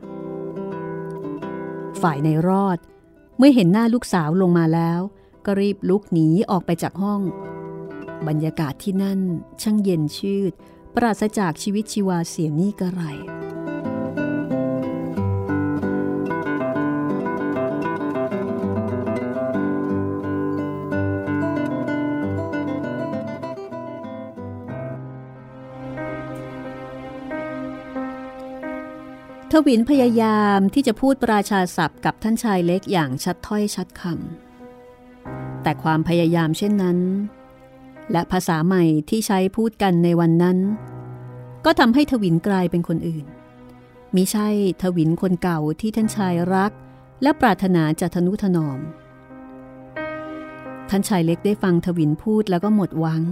[1.16, 2.78] ๆ ฝ่ายในรอด
[3.38, 5.00] เมื่อเห็นหน้าลูกสาวลงมาแล้ว
[5.46, 7.20] ก็รีบลุกหนีออกไปจากห้อง
[8.28, 9.20] บรรยากาศที่นั่น
[9.62, 10.52] ช่างเย็นชืด
[10.94, 13.02] ปราศจากชีวิตชีวาเสียนี่กระไร
[29.56, 36.98] ทวินพยายามที่จะพูดประชาศัพท์กับท่านชายเล็กอย่างชัดถ้อยชัดคำแต่ความพยายามเช่นนั้น
[38.12, 40.58] และภาษาใหม่ที่ใช้พูดกันในวันนั้น
[41.64, 43.24] ก็ทำให้ทวินกลายเป็นคนอื่น
[44.14, 44.48] มิใช่
[44.82, 46.72] ทวินคนเก่าที่ท่านชายรัก
[47.22, 48.80] และปรารถนาจะทนุถนอม
[50.90, 53.22] ท่านชายเล็กได้ฟังทวินพูดแล้วก็หมดหวัง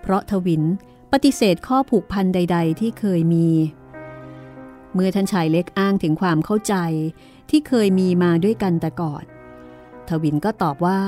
[0.00, 0.62] เพราะทวิน
[1.12, 3.48] ปฏิเสธข้อผูกพันใด ๆ ที่เคยมี
[4.94, 6.74] เมื่อท่านชายเล็กอ้างถึงความเข้าใจ
[7.50, 9.24] ที่เคยมีมาด้วยกันแต่ก่อน
[10.08, 11.00] ทวินก็ตอบว่า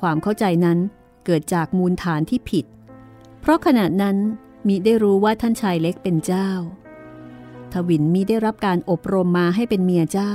[0.00, 0.78] ความเข้าใจนั้น
[1.24, 2.64] เกิดจากมูลฐานที่ผิด
[3.40, 4.16] เพราะขณะนั้น
[4.68, 6.50] มีได้รู้ว่าท่านชายเล็กเป็นเจ้า
[7.72, 10.34] ทวินมีได้รับการอบรมมาให้เป็นเมียเจ้า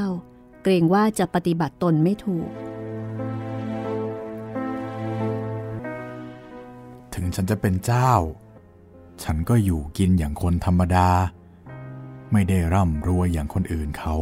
[0.64, 2.50] เกรงว่าจะปฏิบัติตนไม่ถูก
[7.14, 8.12] ถึงฉันจะเป็นเจ้า
[9.24, 11.10] ฉันก็อยู่กินอย่างคนธรรมดา
[12.32, 14.16] ไม่ได้ร่ำรวยอย่างคนอื่นเขา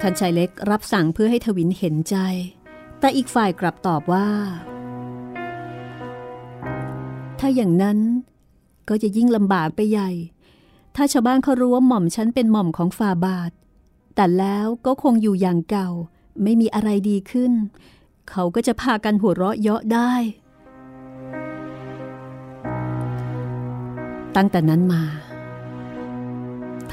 [0.00, 2.16] ท่านชายเล็กรับสั่งเพื่อให้ทวินเห็นใจ
[3.00, 4.28] แต่อีกฝ่ายกลับตอบว่า
[7.38, 7.98] ถ้าอย่างนั้น
[8.88, 10.10] ก็จะยิ่งลำบากไปใหญ่
[10.96, 13.52] ถ้าชาวบ้านเขารู้ว่าหม่อมฉันเป็นหม่อมของฝ่าบาท
[14.14, 15.88] แต่แล้วก็คงอยู่อย่างเก่า
[16.42, 17.52] ไม่มีอะไรดีขึ้น
[18.30, 20.12] เขาก็จะพากันหัวเราะเยาะได้
[24.36, 25.02] ตั้งแต่นั้นมา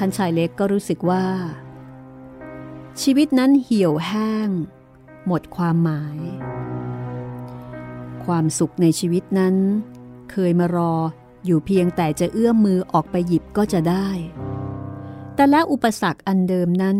[0.00, 1.24] ่านชายเล็กก็รู้สึกว่า
[3.02, 4.48] ชีวิตนั้นเหี่ยวแห้ง
[5.26, 6.18] หมดความหมาย
[8.24, 9.54] ความสุขในชีวิตนั้น
[10.30, 10.94] เคยมารอ
[11.44, 14.08] อยู่เพียงแต่จะเอื้อมมือออกไปหยิบก็จะได้
[15.34, 16.96] แต่แล้วอุปสรรคอันเดิมนั้น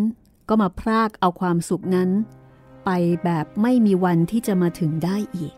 [0.48, 2.10] ก็มาพรากเอาความสุขนั้น
[2.84, 2.90] ไป
[3.24, 5.54] แบบไม่มีวันที่จะมาถึงได้อีก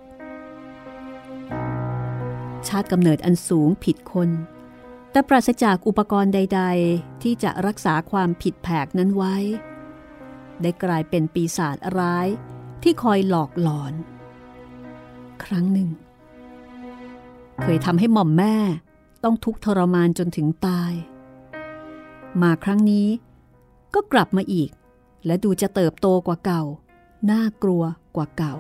[2.68, 4.30] ชาติกำเนิดอันสูงผิดคน
[5.10, 9.36] แต่ปราศจากอุปกรณ์ใด ๆ ที่จะรักษาความผิดแผกนั้นไว้
[10.62, 12.28] ได้กลายเป็นปีศาจร้าย
[12.82, 13.94] ที่คอยหลอกหลอน
[15.44, 15.88] ครั้งหนึ่ง
[17.62, 18.56] เคยทำให้หม่อมแม่
[19.24, 20.92] ต้องทุกข์ทรมานจนถึงตาย
[22.42, 23.08] มาครั้งนี้
[23.94, 24.70] ก็กลับมาอีก
[25.26, 26.62] และดูจะเติบโตกว่าเก่า
[27.30, 27.82] น่ากลัว
[28.16, 28.54] กว่าเก่า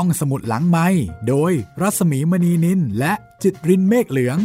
[0.00, 0.86] ห้องสมุดหลังไม้
[1.28, 4.38] โดยรัสมีมณีนินและจิตรินเมฆเหลือง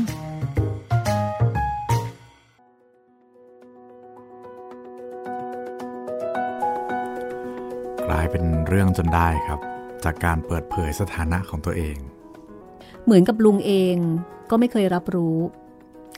[8.08, 9.60] กลายเป็นเรื่องจนได้ครับ
[10.04, 11.98] จากการเปิดเผยสถานะของตัวเอง
[13.06, 13.96] เหมือนกับลุงเอง
[14.50, 15.38] ก็ไม่เคยรับรู้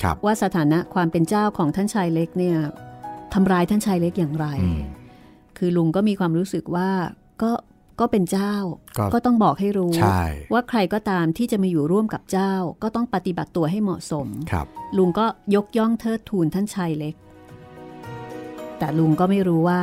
[0.04, 2.58] ครับว่าสถานะความเป็นเจ้าของท่านชายเล็กเนี่ย
[3.34, 4.82] ทำร้ายท่านชายเล็กอย่างไรอืม
[5.58, 6.90] คือลุงก็มีความรู้สึกว่า
[7.44, 7.52] ก็
[8.00, 8.54] ก็เป็นเจ้า
[8.98, 12.54] ก็ก็ต้องบอกให้รู้ใช่ว่าใครก็ตามที่จะมาอยู่ร่วมกับเจ้า
[12.84, 15.26] ก็ต้องปฏิบัติตัวให้เหมาะสมครับลุงก็
[15.56, 17.16] ยกย่องเทิดทูนท่านชายเล็ก
[18.80, 19.82] แต่ลุงก็ไม่รู้ว่า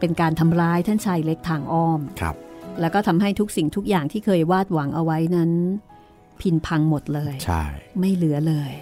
[0.00, 2.36] เป็นการทำร้ายท่านชายเล็กทางอ้อมครับ
[2.80, 5.50] แล้วก็ทำให้ทุกสิ่งทุกอย่างที่เคยวาดหวังเอาไว้นั้น
[6.40, 7.62] พินพังหมดเลยใช่
[8.00, 8.72] ไม่เหลือเลย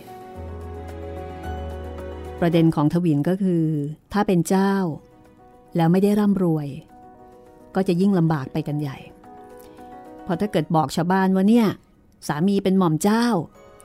[2.41, 3.65] ประเด็นของทวินก็คือ
[4.13, 4.75] ถ้าเป็นเจ้า
[5.77, 6.67] แล้วไม่ได้ร่ำรวย
[7.77, 8.99] ก็จะยิ่งลำบากไปกันใหญ่
[10.25, 11.67] เพราะถ้าเกิดบอกชาวบ้านว่าเนี่ย
[12.29, 13.27] สามีเป็นหม่อมเจ้า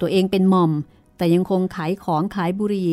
[0.02, 0.72] ตัวเองเป็นหม่อม
[1.18, 2.92] แต่ยังคงขายของขายบุหรี่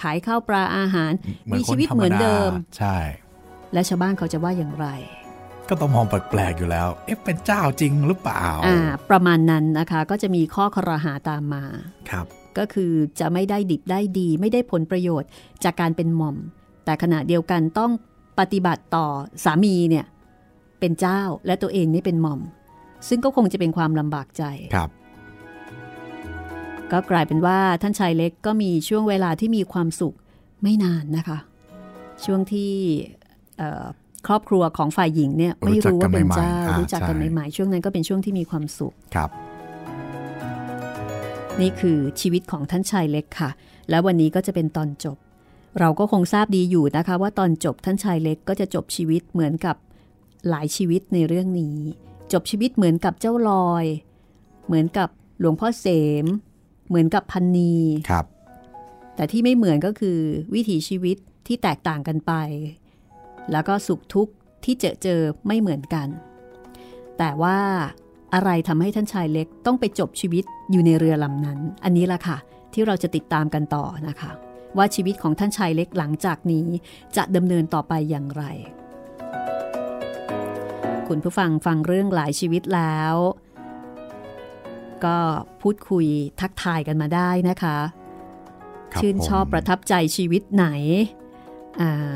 [0.00, 1.12] ขายข้าวปลาอาหาร
[1.50, 2.96] มีชีวิตเหมือนเดิม ใช่
[3.72, 4.86] และชาวบ้านเขาจะว่าอย่างไร
[5.68, 8.78] ก็ต้องมองแปลกๆอยู่แล้ว เอ๊ะเป็นเจ้าจริงหรือเปล่า อ่า
[9.10, 11.64] ประมาณนั้นนะคะ ก็จะมีข้อครหาตามมา
[12.10, 12.26] ครับ
[12.58, 15.28] ก็คือจะไม่ได้ดิบได้ดี ไม่ได้ผลประโยชน์
[15.64, 16.36] จากการเป็นหม่อม
[16.84, 17.90] แต่ขณะเดียวกันต้อง
[18.38, 19.06] ปฏิบัติต่อ
[19.44, 20.06] สามีเนี่ย
[20.82, 22.40] เป็นเจ้าและตัวเองนี่เป็นหม่อม
[23.08, 24.42] ซึ่งก็คงจะเป็นความลำบากใจ
[24.74, 24.90] ครับ
[26.92, 30.14] ก็กลายเป็นว่าท่านชายเล็กก็มีช่วงเวลาที่มีความสุข
[30.62, 31.38] ไม่นานนะคะ
[32.24, 32.72] ช่วงที่
[33.58, 33.84] เอ่อ
[34.26, 39.30] ครอบครัวของฝ่ายหญิงเนี่ยไม่รู้ว่าเป็นเจ้ารู้รู้จัจักกกักันนใหม่ๆใหม่ๆช่วงนั้นก็เป็นช่วงที่มีความสุขครับ
[41.60, 43.50] นี่คือชีวิตของท่านชายเล็กค่ะ
[43.90, 45.16] และวันนี้ก็จะเป็นตอนจบ
[45.80, 49.76] เราก็คงทราบดีอยู่นะคะ ว่าตอนจบท่านชายเล็กก็จะจบชีวิตเหมือนกับ
[50.48, 51.78] หลายชีวิตในเรื่องนี้
[52.32, 53.84] จบชีวิตเหมือนกับเจ้าลอย
[54.66, 55.08] เหมือนกับ
[55.40, 55.86] หลวงพ่อเส
[56.22, 56.26] ม
[56.88, 57.76] เหมือนกับพันนี
[58.10, 58.26] ครับ
[59.16, 60.18] แต่ที่ไม่เหมือนก็คือ
[60.54, 62.32] วิถีชีวิตที่แตกต่างกันไป
[63.52, 64.32] แล้วก็สุขทุกข์
[64.64, 66.08] ที่เจอเจอไม่เหมือนกัน
[67.18, 67.58] แต่ว่า
[68.34, 72.36] อะไรทำให้ท่านชายเล็กต้องไปจบชีวิตอยู่ในเรือลำนั้น อันนี้ละค่ะ
[72.72, 74.30] ที่เราจะติดตามกันต่อนะคะ
[74.76, 76.66] ว่าชีวิตของท่านชายเล็กหลังจากนี้
[77.16, 78.44] จะดำเนินต่อไปอย่างไร
[81.08, 83.14] คุณผู้ฟังฟังเรื่องหลายชีวิตแล้ว
[85.04, 85.18] ก็
[85.62, 86.06] พูดคุย
[86.40, 87.78] ทักทายกันมาได้นะคะ
[88.92, 90.66] ครับชื่นชอบผมประทับใจชีวิตไหน
[91.80, 92.12] อ่า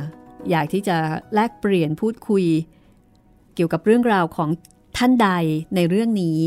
[0.51, 0.97] อยากที่จะ
[1.35, 2.45] แลกเปลี่ยนพูดคุย
[3.55, 4.51] เกี่ยวกับเรื่องราวของ
[4.97, 5.29] ท่านใด
[5.75, 6.39] ในเรื่องนี้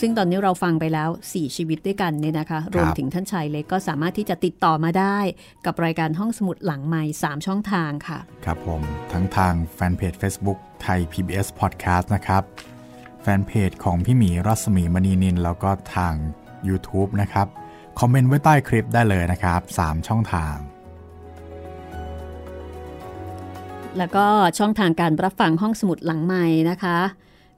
[0.00, 5.18] ซึ่งตอนนี้เราฟังไปแล้ว 4 ชีวิตด้วยกันเนี่ยนะคะ รวมถึงท่านชายเล็กก็สามารถที่จะติดต่อมาได้
[5.66, 12.42] กับรายการห้องสมุดหลังใหม่3ช่องทางค่ะ ครับผมทั้งทางแฟนเพจ Facebook ไทย PBS Podcast นะครับ
[13.22, 16.14] แฟนเพจของพี่หมีรัศมีมณีนิน แล้วก็ทาง
[16.68, 17.46] YouTube นะครับ
[17.98, 20.56] คอมเมนต์ไว้ใต้คลิปได้เลยนะครับ 3 ช่องทาง
[23.98, 24.26] แล้วก็
[24.58, 26.98] ช่องทางการรับฟังห้องสมุดหลังใหม่นะคะ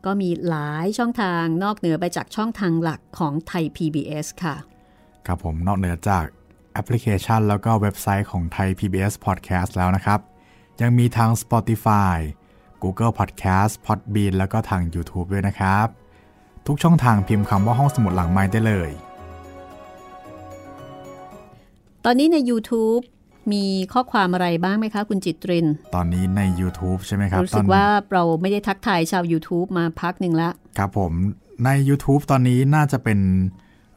[0.05, 4.57] ก็มีหลายช่องทางนอกเหนือไปจากช่องทางหลักของไทย PBS ค่ะ
[5.27, 6.25] ครับผมนอกเหนือจาก
[6.73, 10.21] แอปพลิเคชัน แล้วก็เว็บไซต์ของไทย PBS Podcast แล้วนะครับ
[10.81, 12.17] ยังมีทาง Spotify
[12.83, 15.87] Google Podcast Podbean แล้วก็ทาง YouTube ด้วยนะครับ
[16.67, 18.91] ทุกช่องทางพิมพ์คำว่าห้องสมุดหลังไม้ได้เลย
[22.05, 23.03] ตอนนี้ใน YouTube
[23.53, 31.13] มีข้อความอะไรบ้างไหมคะคุณจิตริน ตอนนี้ใน YouTube ใช่ไหมครับรู้สึกตอนว่าเราไม่ได้ทักทายชาว YouTube มาพักหนึ่งละ ครับผม
[31.65, 33.19] ใน YouTube ตอนนี้น่าจะเป็น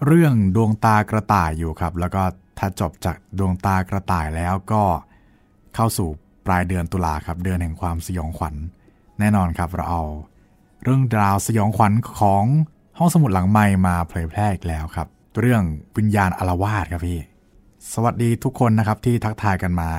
[0.06, 2.24] เรื่องดวงตากระต่ายอยู่ครับ แล้วก็
[2.60, 4.84] ถ้าจบจากดวงตากระต่ายแล้วก็
[5.76, 6.10] เข้าสู่
[6.46, 8.56] ปลายเดือนตุลาครับ เดือนแห่งความสยองขวัญ
[9.20, 10.04] แน่นอนครับเราเอา
[10.84, 12.44] เรื่องราวสยองขวัญของ
[12.98, 15.08] ห้องสมุดหลังไม้มาเผยแพร่อีกแล้วครับ
[15.40, 15.62] เรื่อง
[15.98, 17.20] วิญญาณอารวาสครับพี่
[17.94, 19.92] สวัสดีทุกคนนะครับที่ทักทายกันมา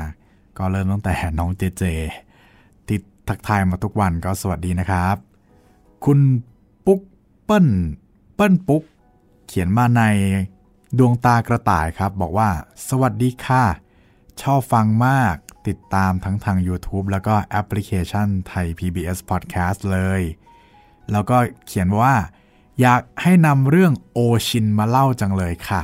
[0.58, 1.84] ก็เริ่มตั้งแต่น้องเจเจ
[2.86, 5.16] ที่ทักทายมาทุกวันก็สวัสดีนะครับ
[6.04, 6.18] คุณ
[6.86, 7.00] ปุ๊ก
[7.44, 7.66] เปิ้ล
[8.34, 8.82] เปิ้ลปุ๊ก
[9.46, 10.02] เขียนมาใน
[10.98, 12.48] ดวงตากระต่ายครับ บอกว่า
[12.88, 13.64] สวัสดีค่ะ
[14.42, 15.34] ชอบฟังมาก
[15.68, 20.22] ติดตามทั้งทาง YouTube แล้วก็แอปพลิเคชันไทย PBS Podcast เลย
[21.10, 22.14] แล้วก็เขียนว่า
[22.80, 25.82] อยากให้นำเรื่องโอชินมาเล่าจังเลยค่ะ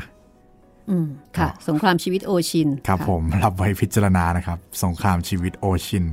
[1.39, 6.07] ค่ะ สงครามชีวิตโอชิน ครับะผมรับไว้พิจารณานะครับ สงครามชีวิตโอชิน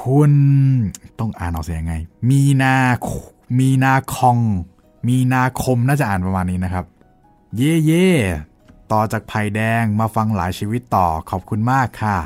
[0.00, 0.32] คุณ
[1.18, 1.94] ต้องอ่านออกเสียงยังไง
[2.30, 2.76] มีนา
[3.58, 4.38] มีนาคอง
[5.08, 6.84] มีนาคมน่าจะอ่านประมาณนี้นะครับ
[7.56, 8.10] เย่เย่
[8.92, 12.18] ต่อจากภัยแดงมาฟังหลายชีวิตต่อขอบคุณมากค่ะ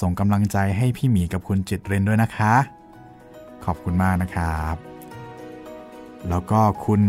[0.00, 2.54] ส่งกำลังใจให้พี่หมีกับคุณจิตเรนด้วยนะคะ
[3.64, 4.76] ขอบคุณมากนะครับ
[6.28, 7.02] แล้วก็คุณ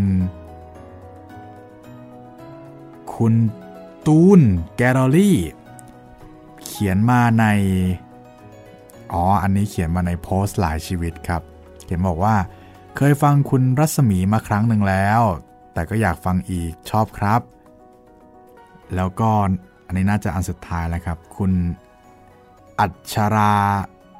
[3.17, 3.33] คุณ
[4.05, 4.41] ตูน
[4.77, 5.37] แกลเลอรี่
[6.63, 7.45] เขียนมาใน
[9.13, 11.41] อ๋อ อันนี้เขียนมาในโพสต์หลายชีวิตครับ
[11.83, 12.35] เขียนบอกว่า
[12.95, 15.21] เคยฟังคุณรัศมีมาครั้งหนึ่งแล้ว
[15.73, 17.41] แต่ก็อยากฟังอีกชอบครับ
[18.95, 19.29] แล้วก็
[19.85, 21.51] อันนี้น่าจะอันสุดท้ายแล้วครับ คุณ
[22.79, 23.55] อัชรา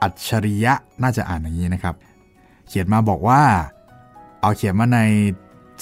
[0.02, 1.96] อัจฉริยะน่าจะอ่านอย่างนี้นะครับ
[2.68, 3.42] เขียนมาบอกว่า
[4.42, 5.00] เอาเขียนมาใน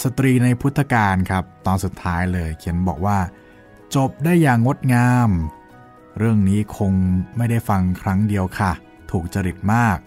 [0.02, 3.20] สตรีในพุทธการครับ ตอนสุดท้ายเลยเขียนบอกว่า
[3.96, 5.30] จบได้อย่างงดงาม
[6.18, 6.94] เรื่องนี้คง
[7.38, 8.72] ไม่ได้ฟังครั้งเดียวค่ะ
[9.12, 9.98] ถูกจริตมาก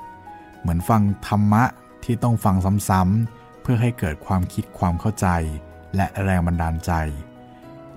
[0.60, 1.64] เหมือนฟังธรรมะ
[2.04, 2.56] ที่ต้องฟัง
[2.88, 5.26] ซ้ำๆเพื่อให้เกิดความคิดความเข้าใจ
[5.96, 6.92] และแรงบันดาลใจ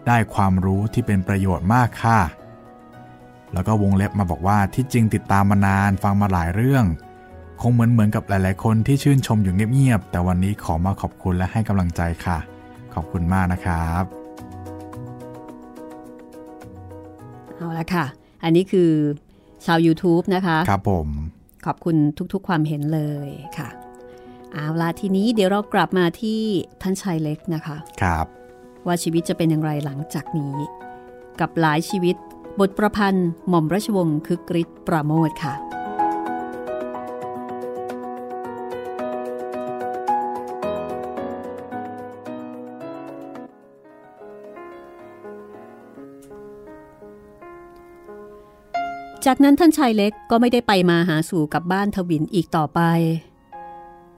[0.07, 2.19] ได้ความรู้ที่เป็นประโยชน์มากค่ะ
[3.53, 6.85] แล้วก็วงเล็บมาบอกว่าที่จริงติดตามมานานฟังมาหลายเรื่อง
[7.61, 12.37] คงเหมือนเหมือนกับหลาย ๆ คนที่ชื่นชมอยู่เงียบ ๆ แต่วันนี้ขอมาขอบคุณและให้กำลังใจค่ะ
[12.93, 14.03] ขอบคุณมากนะครับ
[17.55, 18.05] เอาละค่ะ
[18.43, 18.91] อันนี้คือ
[19.65, 21.07] ชาว YouTube นะคะ ครับผม
[21.65, 21.95] ขอบคุณ
[22.33, 23.69] ทุก ๆ ความเห็นเลยค่ะ
[24.53, 26.39] เอาละทีนี้เดี๋ยวเรากลับมาที่
[26.81, 28.25] ท่านชายเล็กนะคะ ครับ
[28.85, 30.55] ว่าชีวิตจะเป็นอย่างไรหลังจากนี้
[31.39, 32.15] กับหลายชีวิต
[32.59, 35.55] บทประพันธ์หม่อมราชวงศ์คึกฤทธิ์ประโมทค่ะ
[49.25, 52.81] จากนั้นท่านชายเล็กก็ไม่ได้ไปมาหาสู่กับบ้านทวินอีกต่อไป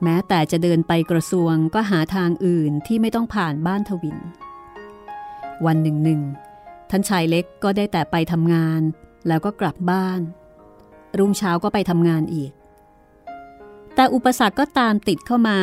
[0.03, 4.17] แม้แต่จะเดินไปกระทรวงก็หาทางอื่นที่ไม่ต้องผ่านบ้านทวิน
[5.65, 6.21] วันหนึ่งหนึ่ง
[6.89, 8.81] ท่านชายเล็กก็ได้แต่ไปทำงาน
[9.27, 10.21] แล้วก็กลับบ้าน
[11.17, 12.51] รุ่งเช้าก็ไปทำงานอีก
[13.95, 15.59] แต่อุปสรรคก็ตามติดเข้ามา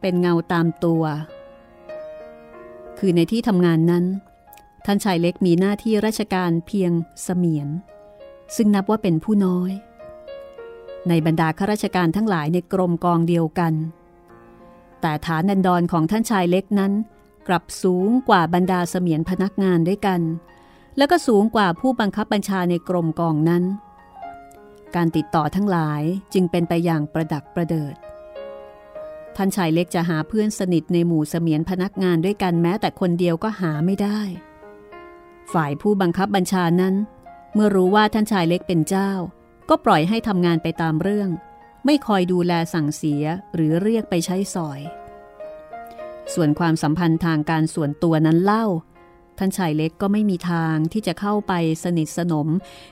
[0.00, 1.02] เป็นเงาตามตัว
[2.98, 4.04] คือในที่ทำงานนั้น
[4.84, 6.92] ท่านชายเล็กมีหน้าที่ราชการเพียง
[7.24, 7.68] เสมียน
[8.56, 9.70] ซึ่งนับว่าเป็นผู้น้อย
[11.08, 13.74] ในบรรดาข้าราชการทั้งหลายในกรมกองเดียวกัน
[15.00, 16.92] แต่ฐานันดรของท่านชายเล็กนั้น
[17.48, 20.20] กลับสูงกว่าบรรดาเสมียนพนักงานด้วยกัน
[20.96, 23.64] แล้วก็สูงกว่าผู้บังคับบัญชาในกรมกองนั้น
[24.94, 26.02] การติดต่อทั้งหลาย
[26.34, 27.94] จึงเป็นไปอย่างประดักประเดิด
[29.36, 34.20] ท่านชายเล็กจะหาเพื่อนสนิทในหมู่เสมียนพนักงานด้วยกันแม้แต่คนเดียวก็หาไม่ได้
[35.52, 36.94] ฝ่ายผู้บังคับบัญชานั้น
[37.54, 39.12] เมื่อรู้ว่าท่านชายเล็กเป็นเจ้า
[39.68, 41.30] ก็ปล่อยให้ทำงานไปตามเรื่อง
[41.86, 44.80] ไม่คอยดูแลสั่งเสียหรือเรียกไปใช้สอย
[46.34, 48.66] ส่วนความสัมพันธ์ทางการส่วนตัวนั้นเล่า
[49.38, 51.52] ท่านชายเล็กก็ไม่มีทางที่จะเข้าไป
[51.84, 52.48] สนิทสนม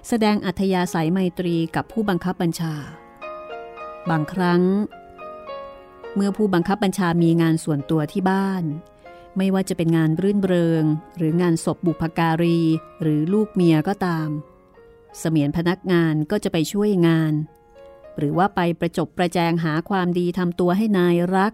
[0.09, 2.75] แสดงอัธยาศัยไมตรีกับผู้บังคับบัญชา
[4.11, 4.62] บางครั้ง
[6.14, 8.64] เมื่อผู้บังคับบัญชามีงานส่วนตัวที่บ้าน
[9.38, 10.85] ไม่ว่าจะเป็นงานรื่นเริง
[11.16, 12.61] หรืองานศพบุพการี
[13.03, 14.29] หรือลูกเมียก็ตาม
[15.18, 17.33] เสมียนพนักงานก็จะไปช่วยงาน
[18.18, 21.53] หรือว่าไปประจบประแจงหาความดีทำตัวให้นายรัก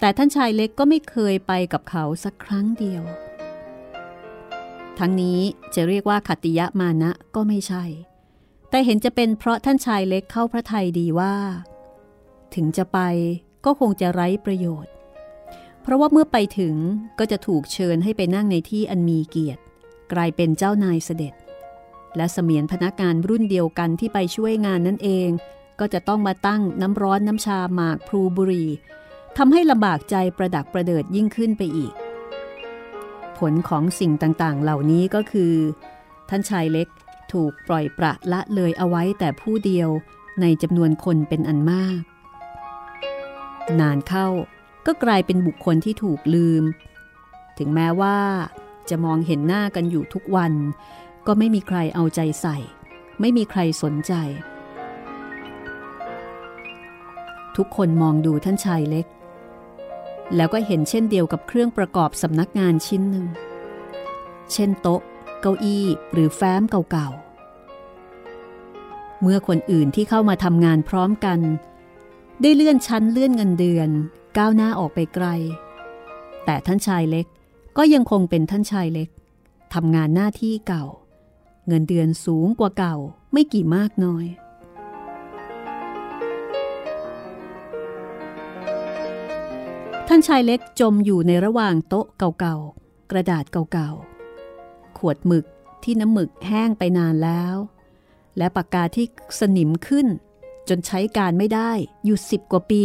[0.00, 3.02] แต่ท่านชายเล็กก็ไม่เคยไปกับเขาสักครั้งเดียว
[4.98, 5.40] ทั้งนี้
[5.74, 7.84] จะเรียกว่าขัติยะมานะก็ไม่ใช่
[8.70, 11.34] แต่เห็นจะเป็นเพราะท่านชายเล็กเข้าพระทัยดีว่า
[12.54, 12.98] ถึงจะไป
[13.64, 14.92] ก็คงจะไร้ประโยชน์
[15.82, 16.74] เพราะว่าเมื่อไปถึง
[17.18, 19.60] ก็จะถูกเชิญให้ไปนั่งในที่อันมีเกียรติ
[20.12, 21.34] กลายเป็นเจ้านายเสด็จ
[22.16, 25.28] และเสมียนพนักงานรุ่นเดียวกันที่ไปช่วยงานนั่นเอง
[25.80, 28.66] ก็จะต้องมาตั้งน้ำร้อนน้ำชาหมากพลูบุรี
[29.36, 31.92] ทำให้ลำบากใจประดักประเดิดยิ่งขึ้นไปอีก
[33.38, 35.54] ผลของสิ่งต่างๆ เหล่านี้ก็คือ
[36.28, 36.88] ท่านชายเล็ก
[37.32, 39.88] ถูกปล่อยประละเลยเอาไว้แต่ผู้เดียว
[40.40, 42.02] ในจำนวนคนเป็นอันมาก
[43.80, 44.28] นานเข้า
[44.86, 46.64] ก็กลายเป็นบุคคลที่ถูกลืม
[47.58, 48.18] ถึงแม้ว่า
[48.88, 50.52] จะมองเห็นหน้ากันอยู่ทุกวัน
[51.26, 52.56] ก็ไม่มีใครเอาใจใส่
[53.20, 54.12] ไม่มีใครสนใจ
[57.56, 59.06] ทุกคนมองดูท่านชายเล็ก
[60.36, 63.26] แล้วก็เห็นเช่นเดียวกับเครื่องประกอบสำนักงานชิ้นหนึ่ง
[64.52, 65.00] เช่นโต๊ะ
[65.40, 71.40] เก้าอี้หรือแฟ้มเก่าๆ เมื่อคนอื่นที่เข้ามาทำงานพร้อมกัน
[72.40, 73.90] ได้เลื่อนชั้นเลื่อนเงินเดือน
[74.38, 75.26] ก้าวหน้าออกไปไกล
[76.44, 77.26] แต่ท่านชายเล็ก
[77.76, 79.08] ก็ยังคงเป็นท่านชายเล็ก
[79.74, 80.84] ทำงานหน้าที่เก่า
[81.66, 82.96] เงินเดือนสูงกว่าเก่า
[83.32, 84.26] ไม่กี่มากน้อย
[90.08, 95.44] ท่านชายเล็กจมอยู่ในระหว่างโต๊ะเก่าๆ กระดาษเก่าๆ ขวดหมึก
[95.82, 97.56] ที่น้ำหมึกแห้งไปนานแล้ว
[98.36, 99.06] และปากกาที่
[99.40, 100.06] สนิมขึ้น
[100.68, 101.70] จนใช้การไม่ได้
[102.04, 102.84] อยู่สิบกว่าปี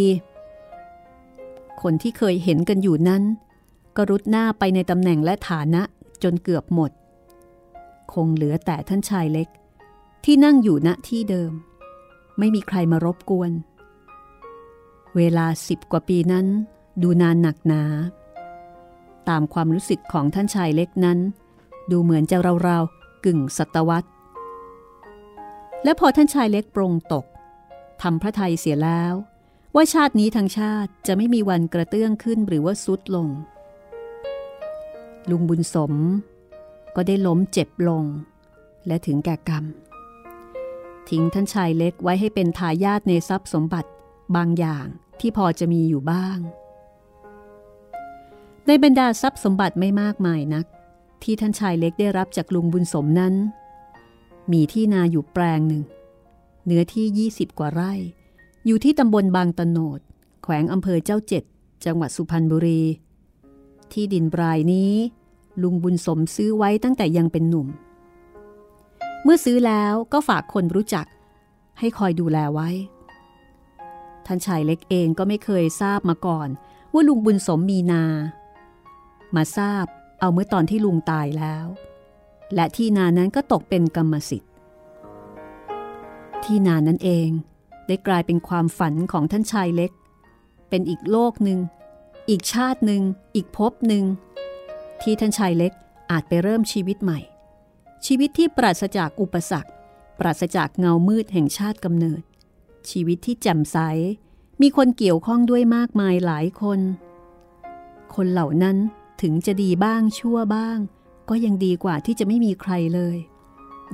[1.81, 3.23] คนที่เคยเห็นกันอยู่นั้น
[3.95, 5.81] ก็รุดหน้าไปในตำแหน่งและฐานะ
[6.23, 6.91] จนเกือบหมด
[8.13, 9.47] คงเหลือแต่ท่านชายเล็ก
[10.25, 11.51] ที่นั่งอยู่ณที่เดิม
[12.39, 13.51] ไม่มีใครมารบกวน
[15.15, 16.47] เวลาสิบกว่าปีนั้น
[17.01, 17.83] ดูนานหนักหนา
[19.29, 21.19] ตามความรู้สึกของท่านชายเล็กนั้น
[21.91, 22.37] ดูเหมือนจะ
[22.67, 24.09] ราวๆกึ่งศตวรรษ
[25.83, 27.25] และพอท่านชายเล็กปรงตก
[28.01, 29.13] ทำพระไทยเสียแล้ว
[29.79, 33.27] ว่าชาตินี้ทางชาติจะไม่มีวันกระเตื้องขึ้นหรือว่าสุดลง
[35.29, 35.93] ลุงบุญสม
[36.95, 38.03] ก็ได้ล้มเจ็บลง
[38.87, 39.65] และถึงแก่กรรม
[41.09, 43.89] ทิ้งท่านชายเล็กไว้ให้เป็นทายาทในทรัพย์สมบัติ
[44.35, 44.85] บางอย่าง
[45.19, 46.37] ที่พอจะมีอยู่บ้าง
[48.67, 50.65] ในบรรดาทรัพย์สมบัติไม่มากมายนัก
[51.23, 53.33] ที่ท่านชายเล็กได้รับจากลุงบุญสมนั้น
[54.51, 55.83] มีที่นาอยู่แปลงหนึ่ง
[56.65, 57.93] เนื้อที่ 20 กว่าไร่
[58.67, 59.99] อยู่ที่ตำบลบางตโนด
[60.43, 61.43] แขวงอำเภอเจ้าเจ็ด
[61.85, 62.81] จังหวัดสุพรรณบุรี
[63.91, 64.93] ที่ดินปลายนี้
[65.61, 67.67] ลุงบุญสมซื้อไว้ตั้งแต่ยังเป็นหนุ่ม
[69.23, 71.05] เมื่อซื้อแล้วก็ฝากคนรู้จัก
[71.79, 72.69] ให้คอยดูแลไว้
[74.25, 76.49] ท่านชายเล็กเองก็ไม่เคยทราบมาก่อน
[76.93, 78.03] ว่าลุงบุญสมมีนา
[79.35, 79.85] มาทราบ
[80.19, 81.65] เอาเมื่อตอนที่ลุงตายแล้ว
[82.55, 84.51] และที่นานั้นก็ตกเป็นกรรมสิทธิ์
[86.43, 87.29] ที่นานั้นเอง
[87.87, 89.91] ได้กลายเป็นความฝันของท่านชายเล็ก
[90.69, 91.59] เป็นอีกโลกหนึ่ง
[92.29, 93.01] อีกชาติหนึ่ง
[93.35, 94.03] อีกภพหนึ่ง
[95.01, 95.71] ที่ท่านชายเล็ก
[96.11, 97.19] อาจไปเริ่มชีวิตใหม่
[98.05, 99.71] ชีวิตที่ปราศจากอุปสรรค
[100.19, 102.21] ปราศจากเงามืดแห่งชาติกำเนิด
[102.89, 103.77] ชีวิตที่แจ่มใส
[104.61, 106.79] มีคนเกี่ยวข้องด้วยมากมายหลายคน
[108.15, 108.77] คนเหล่านั้น
[109.21, 110.77] ถึงจะดีบ้างชั่วบ้าง
[111.29, 113.17] ก็ยังดีกว่าที่จะไม่มีใครเลย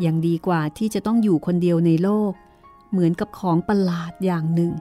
[0.05, 2.33] ยังดีกว่าที่จะต้องอยู่คนเดียวในโลก
[2.93, 4.71] เหมือนกับของประหลาดอย่างหนึ่ง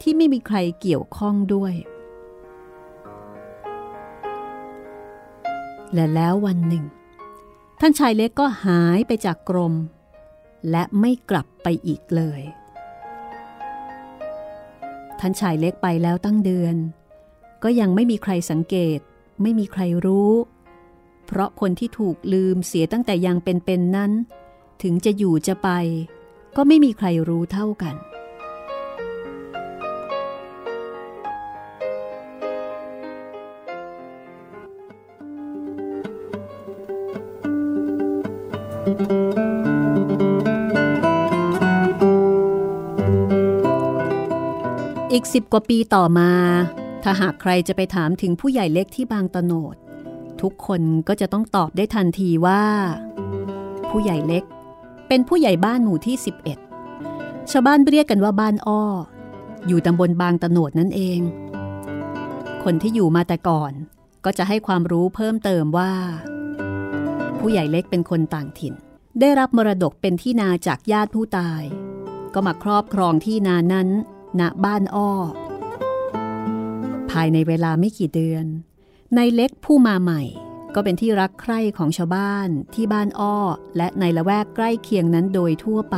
[0.00, 1.74] ที่ไม่มีใครเกี่ยวข้องด้วย
[5.94, 6.84] และแล้ววันหนึ่ง
[7.80, 9.74] ท่านชายเล็กก็หายไปจากกรม
[10.70, 12.42] และไม่กลับไปอีกเลย
[15.20, 16.76] ท่านชายเล็กไปแล้วตั้งเดือน
[17.62, 18.98] ก็ยังไม่มีใครสังเกต
[19.42, 20.32] ไม่มีใครรู้
[21.26, 24.12] เพราะคนที่ถูกลืมเสียตั้งแต่ยังเป็นๆนนั้น
[24.82, 25.68] ถึงจะอยู่จะไป
[26.56, 27.94] ก็ไม่มีใครรู้เท่ากัน
[45.12, 46.30] อีกสิบกว่าปีต่อมา
[47.02, 49.74] ถ้าหากใครจะไปถามถึงผู้ใหญ่เล็กที่บางตโนด
[50.42, 52.62] ทุกคนก็จะต้องตอบได้ทันทีว่า
[53.90, 54.44] ผู้ใหญ่เล็ก
[55.14, 56.16] เป็นผู้ใหญ่บ้านหมู่ที่
[56.82, 58.82] 11 ชาวบ้านเรียกกันว่าบ้านอ้อ
[59.66, 61.20] อยู่ตำบลบางตโนดนั่นเอง
[62.64, 63.72] คนที่อยู่มาแต่ก่อน
[64.24, 65.92] ก็จะให้ความรู้เพิ่มเติมว่า
[67.38, 68.74] ผู้ใหญ่เล็กเป็นคนต่างถิ่น
[69.20, 71.62] ได้รับมรดกเป็นที่นาจากญาติผู้ตาย
[72.34, 73.88] ก็มาครอบครองที่นานั้น
[74.40, 75.10] ณบ้านอ้อ
[77.10, 78.46] ภายในเวลาไม่กี่เดือน
[79.14, 80.22] ในเล็กผู้มาใหม่
[80.74, 83.36] ก็เป็นที่รักใคร่ของชาวบ้านที่บ้านอ้อ
[83.76, 85.96] และในละแวกใกล้เคียงนั้นโดยทั่วไป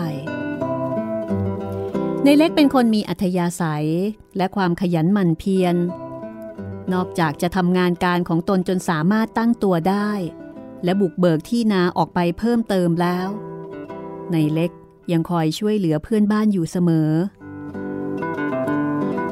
[2.25, 3.89] ในเล็กเป็นคนมีอัธยาศัย
[4.37, 5.77] และความขยันหมั่นเพียร
[6.93, 10.11] นอกจากจะทำงานการของตนจนสามารถตั้งตัวได้
[10.85, 13.29] และบุกเบิกที่นาออกไปเพิ่มเติมแล้ว
[14.33, 14.71] ในเล็ก
[15.13, 17.11] ยังคอยช่วยเหลือเพื่อนบ้านอยู่เสมอ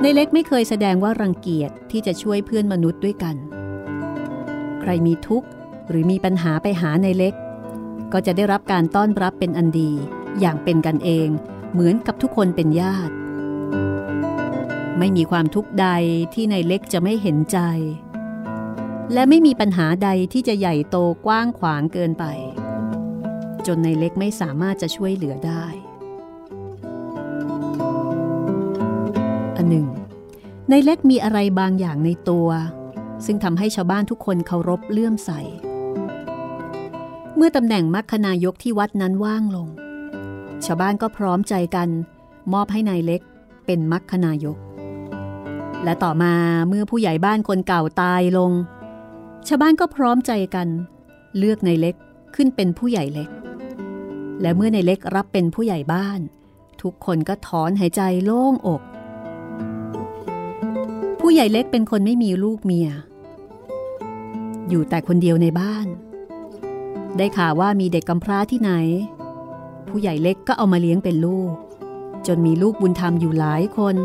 [0.02, 3.36] ในเล็กไม่เคยแสดงว่ารังเกียจที่จะช่วยเพื่อนมนุษย์ด้วยกัน
[4.82, 5.48] ใครมีทุกข์
[5.88, 7.34] หรือมีปัญหาไปหาในเล็ก
[8.12, 9.90] ก็จะได้รับการต้อนรับเป็นอันดี
[10.40, 11.28] อย่างเป็นกันเอง
[11.72, 13.14] เหมือนกับทุกคนเป็นญาติ
[14.98, 15.88] ไม่มีความทุกข์ใด
[16.34, 17.58] ที่ในเล็กจะไม่เห็นใจ
[19.12, 22.24] และไม่มีปัญหาใดที่จะใหญ่โตกว้างขวางเกินไป
[23.66, 25.64] จนในเล็กไม่สามารถจะช่วยเหลือได้
[29.56, 29.86] อันหนึ่ง
[30.70, 32.48] ในเล็กมีอะไรบางอย่างในตัว
[33.26, 35.30] ซึ่งทำให้ชาวบ้านทุกคนเคารพเลื่อมใส
[37.36, 39.68] เมื่อตำแหน่งมัคคนายกที่วัดนั้นว่างลง
[40.64, 41.88] ชาวบ้านก็พร้อมใจกัน
[42.52, 43.20] มอบให้ในายเล็ก
[43.66, 44.58] เป็นมัคคนายก
[45.84, 46.34] และต่อมา
[46.68, 48.52] เมื่อผู้ใหญ่บ้านคนเก่าตายลง
[49.48, 50.68] ชาวบ้านก็พร้อมใจกัน
[51.38, 51.94] เลือกในเล็ก
[52.34, 53.28] ขึ้นเป็นผู้ใหญ่เล็ก
[54.40, 56.20] และเมื่อในเล็กรับเป็นผู้ใหญ่บ้าน
[56.82, 58.82] ทุกคนก็ถอนหายใจโล่งอก
[61.20, 62.88] ผู้ใหญ่เล็กเป็นคนไม่มีลูกเมีย
[64.72, 65.86] อยู่แต่คนเดียวในบ้าน
[67.16, 68.72] ได้ข่าวว่ามีเด็กกำพร้าที่ไหน
[69.88, 71.52] ผู้ใหญ่เล็กก็เอามาเลี้ยงเป็นลูก
[72.26, 73.96] จนมีลูกบุญธรรมอยู่หลายคน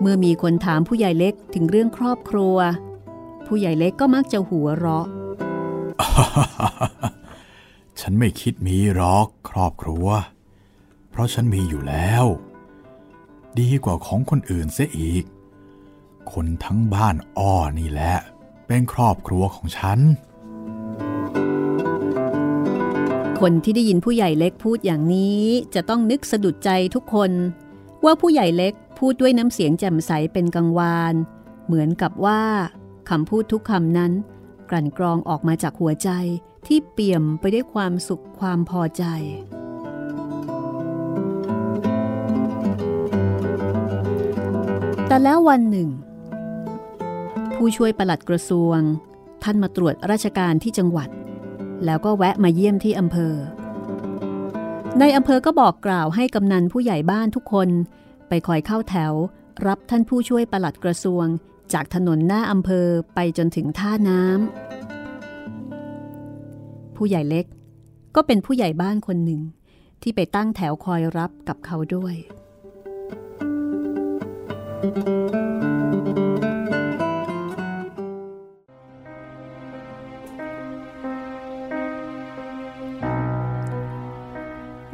[0.00, 2.56] เมื่อมีคนถามผู้ใหญ่เล็กถึงเรื่องครอบครัว
[3.46, 5.06] ผู้ใหญ่เล็กก็มักจะหัวเราะ
[8.00, 10.06] ฉันไม่คิดมีหรอกครอบครัว
[11.10, 12.24] เพราะฉันมีอยู่แล้ว
[13.58, 15.24] ดีกว่าของคนอื่นเสียอีก
[16.32, 18.16] คนทั้งบ้านอ้อนี่แหละ
[18.68, 19.98] เป็นครอบครัวของฉัน
[23.40, 25.42] คนที่ได้ยินผู้ใหญ่เล็กพูดอย่างนี้
[25.74, 27.32] จะต้องนึกสะดุดใจทุกคน
[28.04, 31.14] ว่าผู้ใหญ่เล็กพูดด้วยน้ำเสียงแจ่มใสเป็นกังวาน
[31.66, 32.42] เหมือนกับว่า
[33.10, 34.12] คำพูดทุกคำนั้น
[34.70, 36.10] กลั่นกรองออกมาจากหัวใจ
[36.66, 39.04] ที่เปี่ยมไปด้วยความสุขความพอใจ
[45.06, 45.88] แต่แล้ววันหนึ่ง
[47.58, 48.78] ผู้ช่วยประหลัดกระทรวง
[49.44, 51.08] ท่านมาตรวจราชการที่จังหวัด
[51.84, 53.34] แล้วก็แวะมาเยี่ยมที่อำเภอ
[54.98, 57.68] ในอำเภอก็บอกกล่าวให้กำนันผู้ใหญ่บ้านทุกคน
[58.28, 59.12] ไปคอยเข้าแถว
[59.66, 61.26] รับท่านผู้ช่วยประหลัดกระทรวง
[61.72, 67.46] จากถนนหน้าอำเภอไปจนถึงท่าน้ำผู้ใหญ่เล็ก
[68.14, 69.40] ก็เป็นผู้ใหญ่บ้านคนหนึ่ง
[70.02, 72.14] ที่ไปตั้งแถวคอยรับกับเขาด้วย
[74.80, 75.37] thank you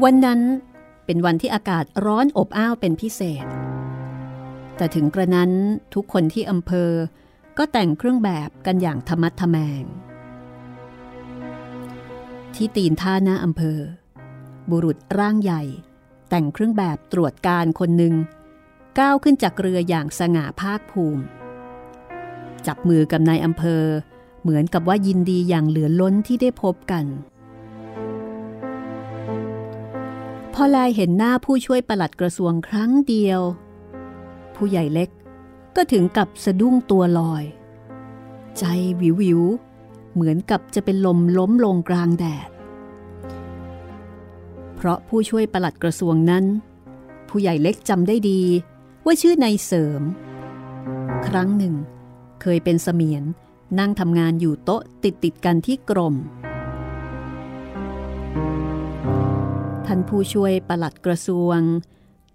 [0.04, 0.40] วันนั้น
[1.06, 3.46] เป็นวันที่อากาศร้อนอบอ้าวเป็นพิเศษ
[4.76, 5.50] แต่ถึงกระนั้น
[5.94, 6.90] ทุกคนที่อำเภอ
[7.58, 9.84] ก็แต่งเครื่องแบบกันอย่างธรรมัดทแมง
[12.54, 13.78] ที่ตีนท่าหน้าอำเภอ
[14.70, 15.62] บุรุษร่างใหญ่
[16.28, 18.14] แต่งเครื่องแบบตรวจการคนหนึ่ง
[18.98, 21.22] ก้าวขึ้นจากเรืออย่างสง่าภาคภูมิ
[22.66, 23.84] จับมือกับนายอำเภอ
[24.42, 27.04] เหมือนกับว่ายินดีอย่างเหลือล้นที่ได้พบกัน
[30.54, 33.40] พอลายเห็นหน้าผู้ช่วยประหลัดกระทรวงครั้งเดียว
[34.54, 35.10] ผู้ใหญ่เล็ก
[35.76, 37.44] ก็ถึงกับสะดุ้งตัวลอย
[38.58, 38.64] ใจ
[39.00, 39.40] วิววิว
[40.14, 42.48] เหมือนกับจะเป็นลมล้มลงกลางแดด
[44.74, 46.44] เพราะผู้ช่วยประหลัดกระทรวงนั้น
[47.28, 48.40] ผู้ใหญ่เล็กจำได้ดี
[49.04, 50.02] ว่าชื่อนายเสริม
[51.26, 51.74] ครั้งหนึ่ง
[52.42, 53.22] เคยเป็นเสมียน
[53.78, 56.14] นั่งทำงานอยู่โต๊ะติดติดกันที่กรม
[59.86, 61.60] ท่านผู้ช่วยประหลัดกระทรวง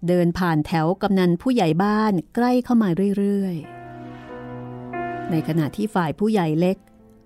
[0.08, 2.88] เดินผ่านแถวกำนันผู้ใหญ่บ้านใกล้เข้ามา
[3.18, 6.76] เรื่อยๆ ในขณะที่ฝ่ายผู้ใหญ่เล็ก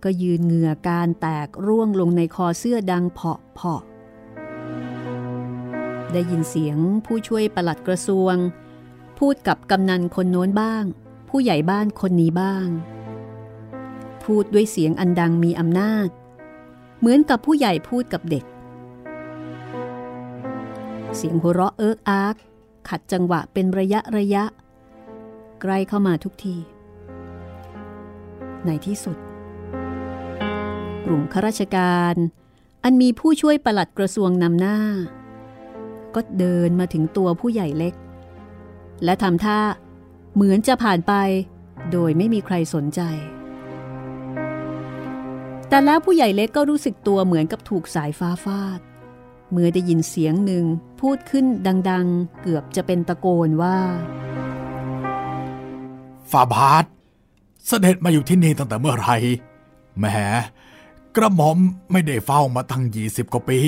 [0.04, 3.82] ก็ยืนเหงื่อการแตกร่วงลงในคอเสื้อดังเพาะเพาะ
[6.12, 8.34] ได้ยินเสียงผู้ช่วยประหลัดกระทรวง
[9.18, 10.84] พูพูดกับกำนันคนโน้นบ้าง
[11.30, 12.66] ผู้ใหญ่บ้านคนนี้บ้าง
[14.24, 16.08] พูดด้วยเสียงอันดังมีอำนาจ
[16.98, 18.44] เหมือนกับผู้ใหญ่พูดกับเด็ก
[21.16, 22.36] เสียงหัวเราะเอิกอาก
[22.88, 24.44] ขัดจังหวะเป็นระยะระยะ
[25.60, 26.56] ใกล้เข้ามาทุกที
[28.66, 29.16] ในที่สุด
[31.04, 32.14] กลุ่มข้าราชการ
[32.84, 34.78] อันมีผู้ช่วยประหลัดกระทรวงนำหน้า
[36.14, 37.94] ก็เดินมาถึงตัวผู้ใหญ่เล็ก
[39.04, 39.58] และทำท่า
[40.34, 41.12] เหมือนจะผ่านไป
[41.92, 43.00] โดยไม่มีใครสนใจ
[45.68, 48.80] แต่แล้วผู้ใหญ่เล็กก็รู้สึกตัวเหมือนกับถูกสายฟ้าฟาด
[49.50, 50.64] เมื่อได้ยินเสียงหนึ่ง
[51.00, 51.46] พูดขึ้น
[51.90, 53.76] ดังๆ เกือบจะเป็นตะโกนว่า
[56.30, 56.84] ฟาบาท
[57.66, 59.16] เสด็จมาอยู่ที่นี่ตั้งแต่เมื่อไหร่
[59.98, 60.04] แหม
[61.16, 61.58] กระหม่อม
[61.92, 63.60] ไม่ได้เฝ้ามาตั้งยี่สิบกว่าปี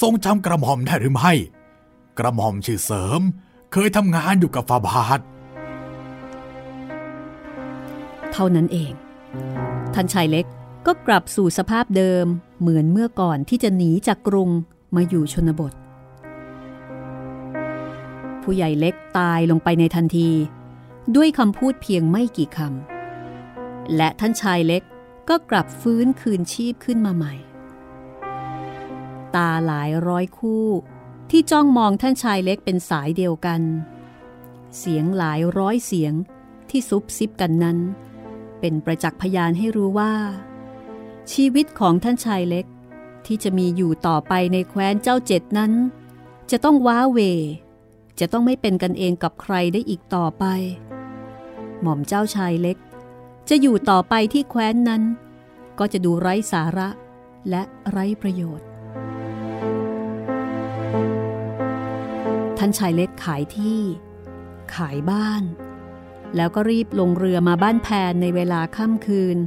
[0.00, 1.32] ทรงจำกระหม่อมได้หรือไม่
[2.18, 3.20] กระหม่อมชื่อเสริม
[3.72, 5.20] เคยทำงานอยู่กับฟาบาท
[8.32, 8.92] เท่านั้นเอง
[9.94, 10.46] ท่านชายเล็ก
[10.86, 12.26] ก็กลับสู่สภาพเดิม
[12.60, 14.50] เหมือนเมื่อก่อนที่จะหนีจากกรุง
[14.96, 15.72] มาอยู่ชนบท
[18.42, 20.30] ผู้ใหญ่เล็กตายลงไปในทันที
[21.16, 24.82] ด้วยคำพูดเพียงไม่กี่คำ และท่านชายเล็ก
[25.28, 27.34] ก็กลับฟื้นคืนชีพขึ้นมาใหม่
[29.34, 30.66] ตาหลายร้อยคู่
[31.30, 33.60] ที่จ้องมองท่านชายเล็กเป็นสายเดียวกัน
[34.78, 36.12] เสียงหลายร้อยเสียง
[36.70, 37.78] ที่ซุบซิบกันนั้น
[38.60, 40.12] เป็นประจักษ์พยานให้รู้ว่า
[41.32, 42.66] ชีวิตของท่านชายเล็ก
[43.26, 45.72] ที่จะมีอยู่ต่อไปในแคว้นเจ้าเจ็ดนั้น
[46.50, 47.18] จะต้องว้าเว
[48.20, 50.44] จะต้องไม่เป็นกันเองกับใครได้อีกต่อไป
[51.82, 52.78] หม่อมเจ้าชายเล็ก
[53.48, 55.02] จะอยู่ต่อไปที่แคว้นนั้น
[55.78, 56.88] ก็จะดูไร้สาระ
[57.50, 58.66] และไร้ประโยชน์
[62.58, 63.80] ท่านชายเล็กขายที่
[64.74, 65.42] ขายบ้าน
[66.36, 69.38] แล้วก็รีบลงเรือมาบ้านแพนในเวลาค่ำคืน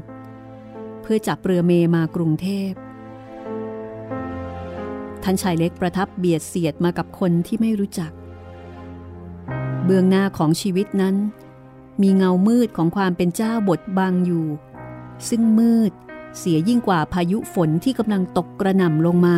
[1.01, 2.71] เพื่อจับเรือเมมากรุงเทพ
[5.23, 8.11] ท่านชายเล็กประทับเบียดเสียดมากับคนที่ไม่รู้จัก
[9.85, 11.15] เบื้องหน้าของชีวิตนั้น
[12.01, 14.47] มีเงามืดของความเป็นเจ้าบทบังอยู่
[15.29, 15.91] ซึ่งมืด
[16.37, 19.37] เสียยิ่งกว่าพายุฝนที่กำลังตกกระหน่ำลงมา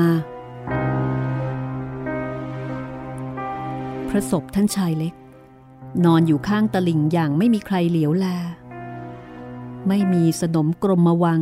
[4.09, 5.13] พระศพท่านชายเล็ก
[6.05, 8.25] นอนอยู่ข้างตลิ่งอย่างไม่มีใครเหลียวแล
[9.87, 11.41] ไม่มีสนมกรมวัง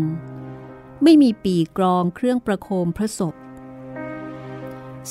[1.04, 3.36] ไม่มีปีกรองเครื่องประโคมพระศพ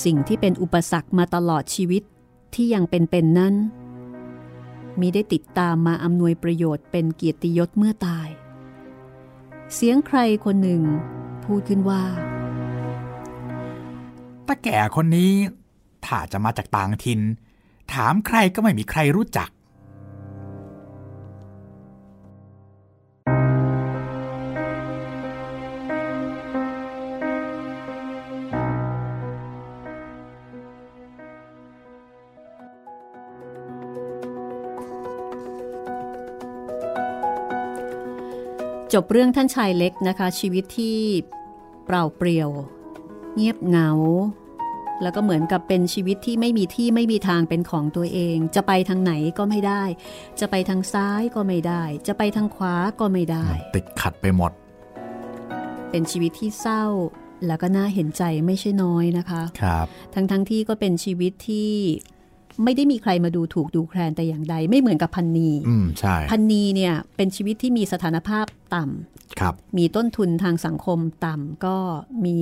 [0.04, 2.02] สิ่งที่เป็นอุปสรรคมาตลอดชีวิต
[2.54, 3.54] ที่ยังเป็นๆนนั้น
[5.00, 8.28] มีได้ติดตามมาอำนวยประโยชน์เป็นเกียรติยศเมื่อตาย
[9.74, 10.82] เสียงใครคนหนึ่ง
[11.44, 12.02] พูดขึ้นว่า
[14.46, 15.32] ตาแก่คนนี้
[16.04, 17.20] ถ้าจะมาจากต่างถิ่น
[17.92, 19.48] ถามใครก็ไม่มีใครรู้จัก
[38.92, 40.98] จบเรื่องท่านชายเล็กนะคะ ชีวิตที่
[41.86, 42.50] เปล่าเปลี่ยว
[43.36, 43.90] เงียบเหงา
[45.02, 49.82] แล้วก็เหมือนกับเป็นชีวิตที่ไม่มีที่ไม่มีทางเป็นของตัวเอง จะไปทางไหนก็ไม่ได้
[50.40, 54.52] จะไปทางซ้ายก็ไม่ได้ จะไปทางขวาก็ไม่ได้ ติดขัดไปหมด
[55.90, 56.84] เป็นชีวิตที่เศร้า
[57.46, 61.70] แล้วก็น่าเห็นใจไม่ใช่น้อยนะคะ ครับ ทั้งทั้งที่ก็เป็นชีวิตที่
[62.64, 71.76] ไม่ได้มีใครมาดูถูกดูแคลนแต่อย่างใด ไม่เหมือนกับพันนีอืมใช่พันนีเนี่ยเป็นชีวิตที่มีสถานภาพต่ำครับ มีต้นทุนทางสังคมต่ำก็
[72.24, 72.38] มี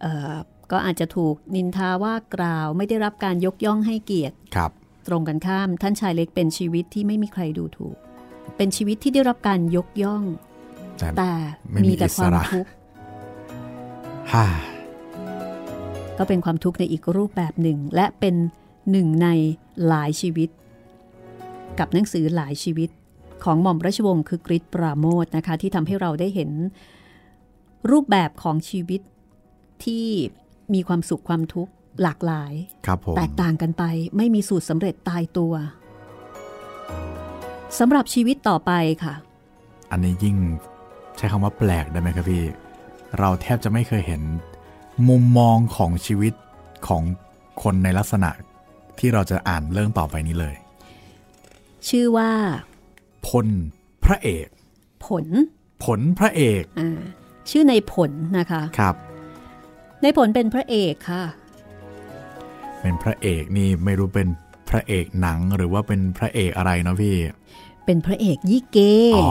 [0.00, 0.34] เอ่อ
[0.72, 4.70] ก็อาจจะถูกนินทาว่ากล่าว ไม่ได้รับการยกย่องให้เกียรติครับ
[5.06, 7.96] ตรงกันข้ามท่านชายเล็กเป็นชีวิตที่ไม่มีใครดูถูก
[8.56, 10.22] เป็นชีวิตที่ได้รับการยกย่อง
[10.98, 11.32] แต่แต่
[11.70, 12.70] ไม่มีมีแต่ความอิสระทุกข์
[14.32, 14.46] ฮ่า
[16.18, 18.34] ก็เป็นความทุกข์ในอีกรูปแบบหนึ่ง และเป็น
[18.90, 19.28] หนึ่งใน
[19.86, 20.48] หลายชีวิต
[21.78, 22.90] กับหนังสือหลายชีวิต
[23.44, 26.50] ของหม่อมราชวงศ์คือกริชปราโมทนะคะ ที่ทำให้เราได้เห็น
[27.90, 29.00] รูปแบบของชีวิต
[29.84, 30.06] ที่
[30.74, 31.72] มีความสุขความทุกข์
[32.02, 32.52] หลากหลาย
[32.86, 33.84] ครับผมแตกต่างกันไป
[34.16, 35.52] ไม่มีสูตรสำเร็จตายตัว
[37.78, 38.72] สำหรับชีวิตต่อไป
[39.04, 39.14] ค่ะ
[39.90, 40.36] อันนี้ยิ่ง
[41.16, 42.44] ใช้คำว่าแปลกได้ไหมครับพี่
[43.18, 44.22] เราแทบจะไม่เคยเห็น
[45.08, 46.34] มุมมองของชีวิต
[46.88, 47.02] ของ
[47.62, 48.30] คนในลักษณะ
[48.98, 50.54] ที่เราจะอ่านเรื่องต่อไปนี้เลย
[51.88, 52.30] ชื่อว่า
[53.28, 53.46] พล
[54.04, 54.46] พระเอก
[55.06, 55.26] ผล
[55.84, 57.00] ผลพระเอกอ่า
[57.50, 58.94] ชื่อในผลนะคะครับ
[60.02, 61.24] ในผลเป็นพระเอกค่ะ
[62.80, 64.28] เป็นพระเอกนี่ไม่รู้เป็น
[64.68, 67.16] พระเอกหนังหรือว่าเป็นพระเอกอะไรเนาะพี่
[67.84, 68.78] เป็นพระเอกยี่เก
[69.16, 69.30] อ๋อ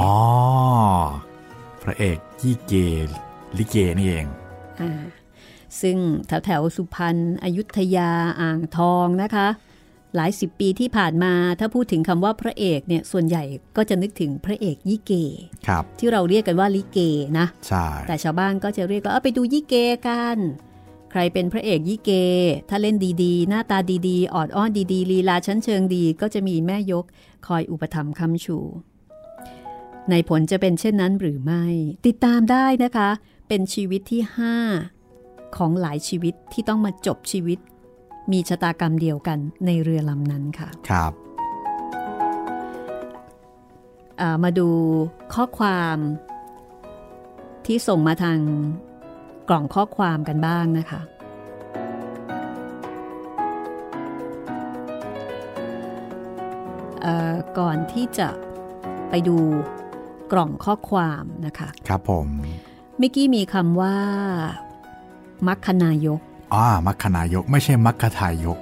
[1.84, 2.74] พระเอกยี่เก
[3.58, 4.26] ลิเกนี่เอง
[4.82, 5.02] อ่า
[5.82, 5.98] ซึ่ง
[6.28, 8.12] แถวแถวๆสุพรรณอยุธยา
[8.42, 9.48] อ่างทองนะคะ
[10.16, 13.44] หลายสิบปีที่ผ่านมาถ้าพูดถึงคำว่าพระเอกเนี่ยส่วนใหญ่
[13.78, 15.14] ก็จะนึกถึงพระเอกยี่เก
[15.68, 17.00] ครับ ที่เราเรียกกันว่าลิเก
[17.40, 19.76] นะใช่แต่ชาวบ้านก็จะเรียกว่าเอาไปดูยี่เก
[20.08, 20.38] กัน
[21.12, 22.12] ใครเป็นพระเอกยี่เก
[22.70, 27.06] ถ้าเล่นดีๆ หน้าตาดีๆ ออดอ้อนดีๆ ลีลาชั้นเชิงดี ก็จะมีแม่ยก
[27.48, 28.58] คอยอุปถัมภ์คำชู
[30.10, 31.64] ในผลจะเป็นเช่นนั้นหรือไม่
[32.06, 33.10] ติดตามได้นะคะ
[33.48, 34.22] เป็นชีวิตที่
[34.66, 34.97] 5
[35.56, 37.60] ของหลายชีวิตที่ต้องมาจบชีวิต
[38.32, 41.14] มีชะตากรรมเดียวกันในเรือลำนั้นค่ะ ครับ
[44.22, 44.70] อ่ามาดู
[45.34, 45.98] ข้อความ
[47.66, 48.40] ที่ส่งมาทาง
[49.50, 51.02] กล่องข้อความกันบ้างนะคะ
[57.02, 58.30] เอ่อก่อนที่จะ
[59.10, 59.38] ไปดู
[60.32, 62.28] กล่องข้อความนะคะ ครับผม
[62.98, 63.96] เมื่อกี้มีคำว่า
[65.48, 66.20] มัคคนายก
[66.54, 68.58] อ่ามัคคนายกไม่ใช่มัคคทายก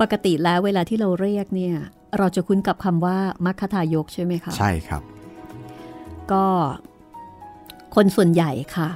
[0.00, 1.74] ปกติแล้วเวลาที่เราเรียกเนี่ย
[2.18, 5.02] เราจะคุ้นกับคำว่ามัคคทายกใช่ไหมคะ ใช่ครับ
[6.32, 6.44] ก็
[7.94, 8.88] คนส่วนใหญ่ค่ะ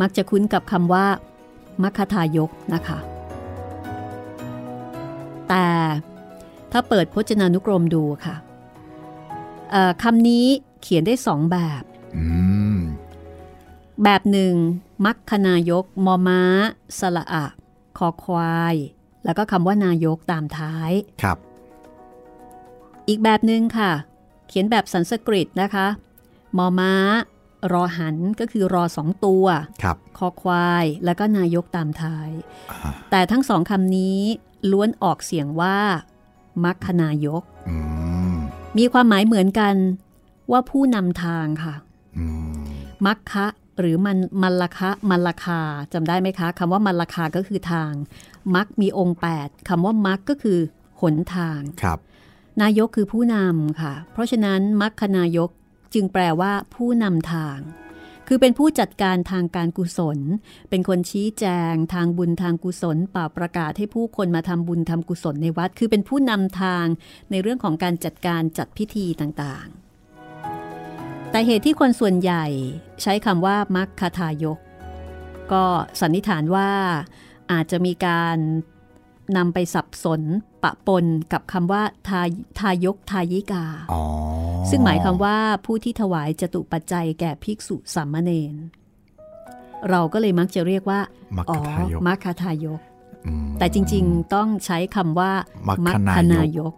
[0.00, 1.06] มักจะคุ้นกับคำว่า
[1.82, 2.98] มัคคทายกนะคะ
[5.48, 5.66] แต่
[6.72, 8.36] ถ้าเปิดพจนานุกรมดูค่ะ
[9.70, 10.44] เอ่อคำนี้
[10.82, 11.82] เขียนได้สองแบบ
[12.16, 12.24] อื
[12.76, 12.78] ม
[14.04, 14.54] แบบหนึ่ง
[15.04, 16.42] มัคคนายก มอม้า
[16.98, 17.44] สละอะ
[17.98, 18.74] คอควาย
[19.24, 20.92] แล้วก็คำว่านายกตามท้าย
[21.22, 21.38] ครับ
[23.08, 23.92] อีกแบบหนึ่งค่ะ
[24.48, 25.86] เขียนแบบสันสกฤตนะคะ
[26.56, 26.92] มอม้า
[27.72, 29.46] รอหันก็คือรอสองตัว
[29.82, 32.30] ครับ คอควาย แล้วก็นายกตามท้าย
[32.70, 34.20] อ่าแต่ทั้งสองคำนี้
[34.70, 35.78] ล้วนออกเสียงว่า
[36.64, 37.76] มัคคนายกอื
[38.34, 38.36] ม
[38.78, 39.74] มีความหมายเหมือนกัน
[40.50, 41.74] ว่าผู้นำทางค่ะ
[42.18, 42.64] อืม
[43.06, 43.46] มัคคะ
[43.78, 45.60] หรือมันมัลลคะมัลลคา
[45.92, 47.92] จำได้ไหมคะคำว่ามัลลคาก็คือทาง
[48.54, 50.58] มักมีองค์ 8คำว่ามักก็คือ
[51.00, 51.98] หนทางครับ
[52.62, 55.50] นายกคือผู้นำค่ะ เพราะฉะนั้นมัคคนายก
[55.94, 57.58] จึงแปลว่าผู้นำทาง
[58.30, 60.18] คือเป็นผู้จัดการทางการกุศล
[60.70, 66.86] เป็นคนชี้แจง ทางบุญทางกุศลป่าบประกาศให้ผู้คนมาทำบุญทำกุศลในวัด คือเป็นผู้นำทาง
[67.30, 69.77] ในเรื่องของการจัดการจัดพิธีต่างๆ
[71.30, 72.44] แต่เหตุที่คนส่วนใหญ่
[73.02, 74.58] ใช้คำว่ามัคคทายก
[75.52, 75.64] ก็
[76.00, 76.70] สันนิษฐานว่า
[77.52, 78.36] อาจจะมีการ
[79.36, 80.22] นำไปสับสน
[80.62, 82.22] ปะปนกับคำว่าทา
[82.60, 84.02] ทายกทายิกาอ๋อ
[84.70, 88.54] ซึ่งหมายความว่าผู้ที่ถวายจตุปัจจัยแก่ภิกษุสามเณร
[89.90, 91.00] เราก็เลยมักจะเรียกว่า
[91.36, 92.80] มัคอ๋คอทายกมัคคทายก
[93.48, 95.32] มแต่จริงๆต้องใช้คำว่า
[95.68, 96.72] มัคมัคคนาคยกนายก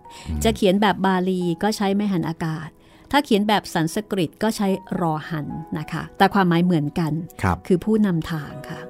[0.44, 2.68] จะเขียนแบบบาลีก็ใช้ไม่หันอากาศ
[3.10, 4.68] ถ้าเขียนแบบสันสกฤตก็ใช้
[5.00, 5.46] รอหัน
[5.78, 8.80] นะคะ แต่ความหมายเหมือนกันครับคือผู้นำทางค่ะ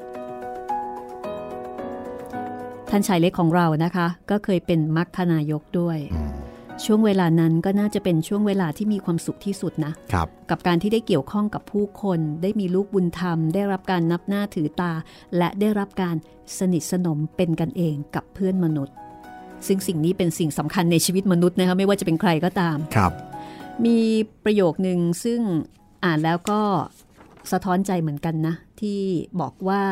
[2.90, 6.40] ท่านชายเล็กของเรานะคะ ก็เคยเป็นมัคคนายกด้วยอืม
[6.84, 14.92] ช่วงเวลานั้นก็น่าจะเป็นช่วงเวลาที่มีความสุขที่สุดนะครับกับการที่ได้เกี่ยวข้องกับผู้คน ได้มีลูกบุญธรรม ได้รับการนับหน้าถือตา
[15.38, 16.16] และได้รับการ
[16.58, 18.94] สนิทสนมเป็นกันเองกับเพื่อนมนุษย์
[19.66, 23.12] ซึ่งสิ่งนี้เป็นสิ่งสำคัญในชีวิตมนุษย์นะคะไม่ว่าจะเป็นใครก็ตามครับ
[23.86, 24.00] มี
[24.44, 25.40] ประโยคนึงซึ่ง
[26.04, 26.60] อ่านแล้วก็
[27.52, 29.00] สะท้อนใจเหมือนกันนะ ที่
[29.40, 29.82] บอกว่า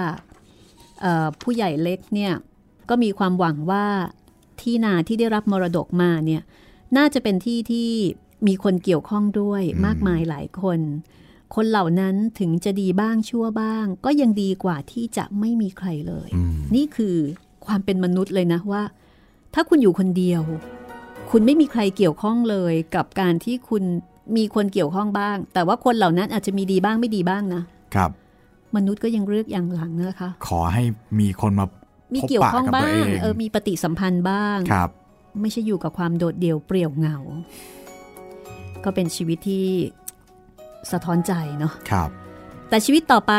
[1.01, 2.33] เอ่อผู้ใหญ่เล็กเนี่ย
[2.89, 3.87] ก็มีความหวังว่า
[4.61, 6.43] ที่นาที่ได้รับมรดกมาเนี่ย
[6.97, 7.91] น่าจะเป็นที่ที่
[8.47, 10.81] มีคนเกี่ยวข้องด้วยอืมมากมายหลายคน
[11.55, 17.17] คนเหล่านั้นถึงจะดีบ้างชั่วบ้าง ก็ยังดีกว่าที่จะไม่มีใครเลยอืมนี่คือ
[17.67, 18.83] ความเป็นมนุษย์เลยนะว่า
[19.55, 20.43] ถ้าคุณอยู่คนเดียว
[21.31, 23.83] คุณไม่มีใครเกี่ยวข้องเลยกับการที่คุณ
[24.37, 27.63] มีคนเกี่ยวข้องบ้าง แต่ว่าคนเหล่านั้นอาจจะมีดีบ้างไม่ดีบ้างนะ
[27.95, 28.11] ครับ
[28.77, 30.83] มนุษย์ก็ยังเลือกอย่างหลังนะคะ ขอให้
[31.21, 31.67] มีคนมา
[32.15, 34.91] มีพบเกี่ยวปะข้องกับบ้าตัวงเองเออมีปฏิสัมพันธ์บ้างครับ
[35.41, 37.19] ไม่ใช่อยู่กับความโดดเดี่ยวเปลี่ยวเหงา
[38.85, 39.67] ก็เป็นชีวิตที่
[40.93, 42.11] สะท้อนใจเนาะครับ
[42.69, 43.35] แต่ชีวิตต่อไป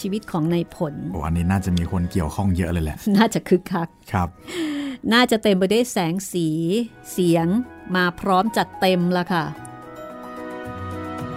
[0.00, 4.28] ชีวิตของในายผลโอ้อันนี้น่าจะมีคนเกี่ยวข้องเยอะเลยแหละ น่าจะคึกคักครับ
[5.12, 6.48] น่าจะเต็มไปด้วยแสงสี
[7.12, 7.46] เสียง
[7.96, 9.44] มาพร้อมจัดเต็มละค่ะ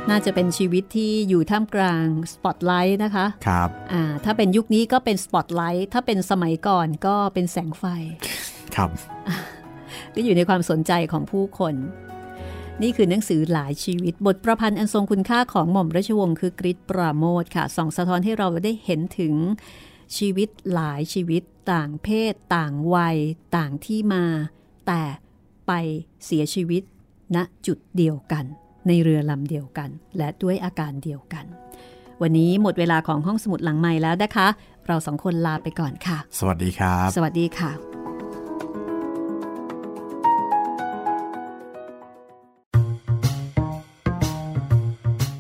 [0.10, 7.84] น่าจะเป็นชีวิตที่อยู่ท่ามกลางสปอตไลท์นะคะ ครับอ่าถ้าเป็นยุคนี้ก็เป็นสปอตไลท์ถ้าเป็นสมัยก่อนก็เป็นแสงไฟ
[8.76, 8.90] ครับ
[10.14, 11.76] ก็อยู่ในความสนใจของผู้คน
[12.82, 19.34] นี่คือหนังสือหลายชีวิตบทประพันธ์อันทรงคุณค่าของหม่อมราชวงศ์คือกริชปราโมทค่ะส่องสะท้อนให้เราได้เห็นถึง
[20.18, 23.18] ชีวิตหลายชีวิตต่างเพศ ต่างวัย
[23.58, 24.26] ต่างที่มา
[24.88, 25.04] แต่
[25.68, 25.72] ไป
[26.26, 26.84] เสียชีวิต
[27.36, 27.38] ณ
[27.68, 28.46] จุดเดียวกัน
[28.88, 31.46] ในเรือลำเดียวกัน และด้วยอาการเดียวกัน
[32.22, 34.48] วันนี้หมดเวลาของห้องสมุดหลังใหม่แล้วนะคะ
[34.88, 37.89] เราสองคนลาไปก่อนค่ะ สวัสดีครับ สวัสดีค่ะ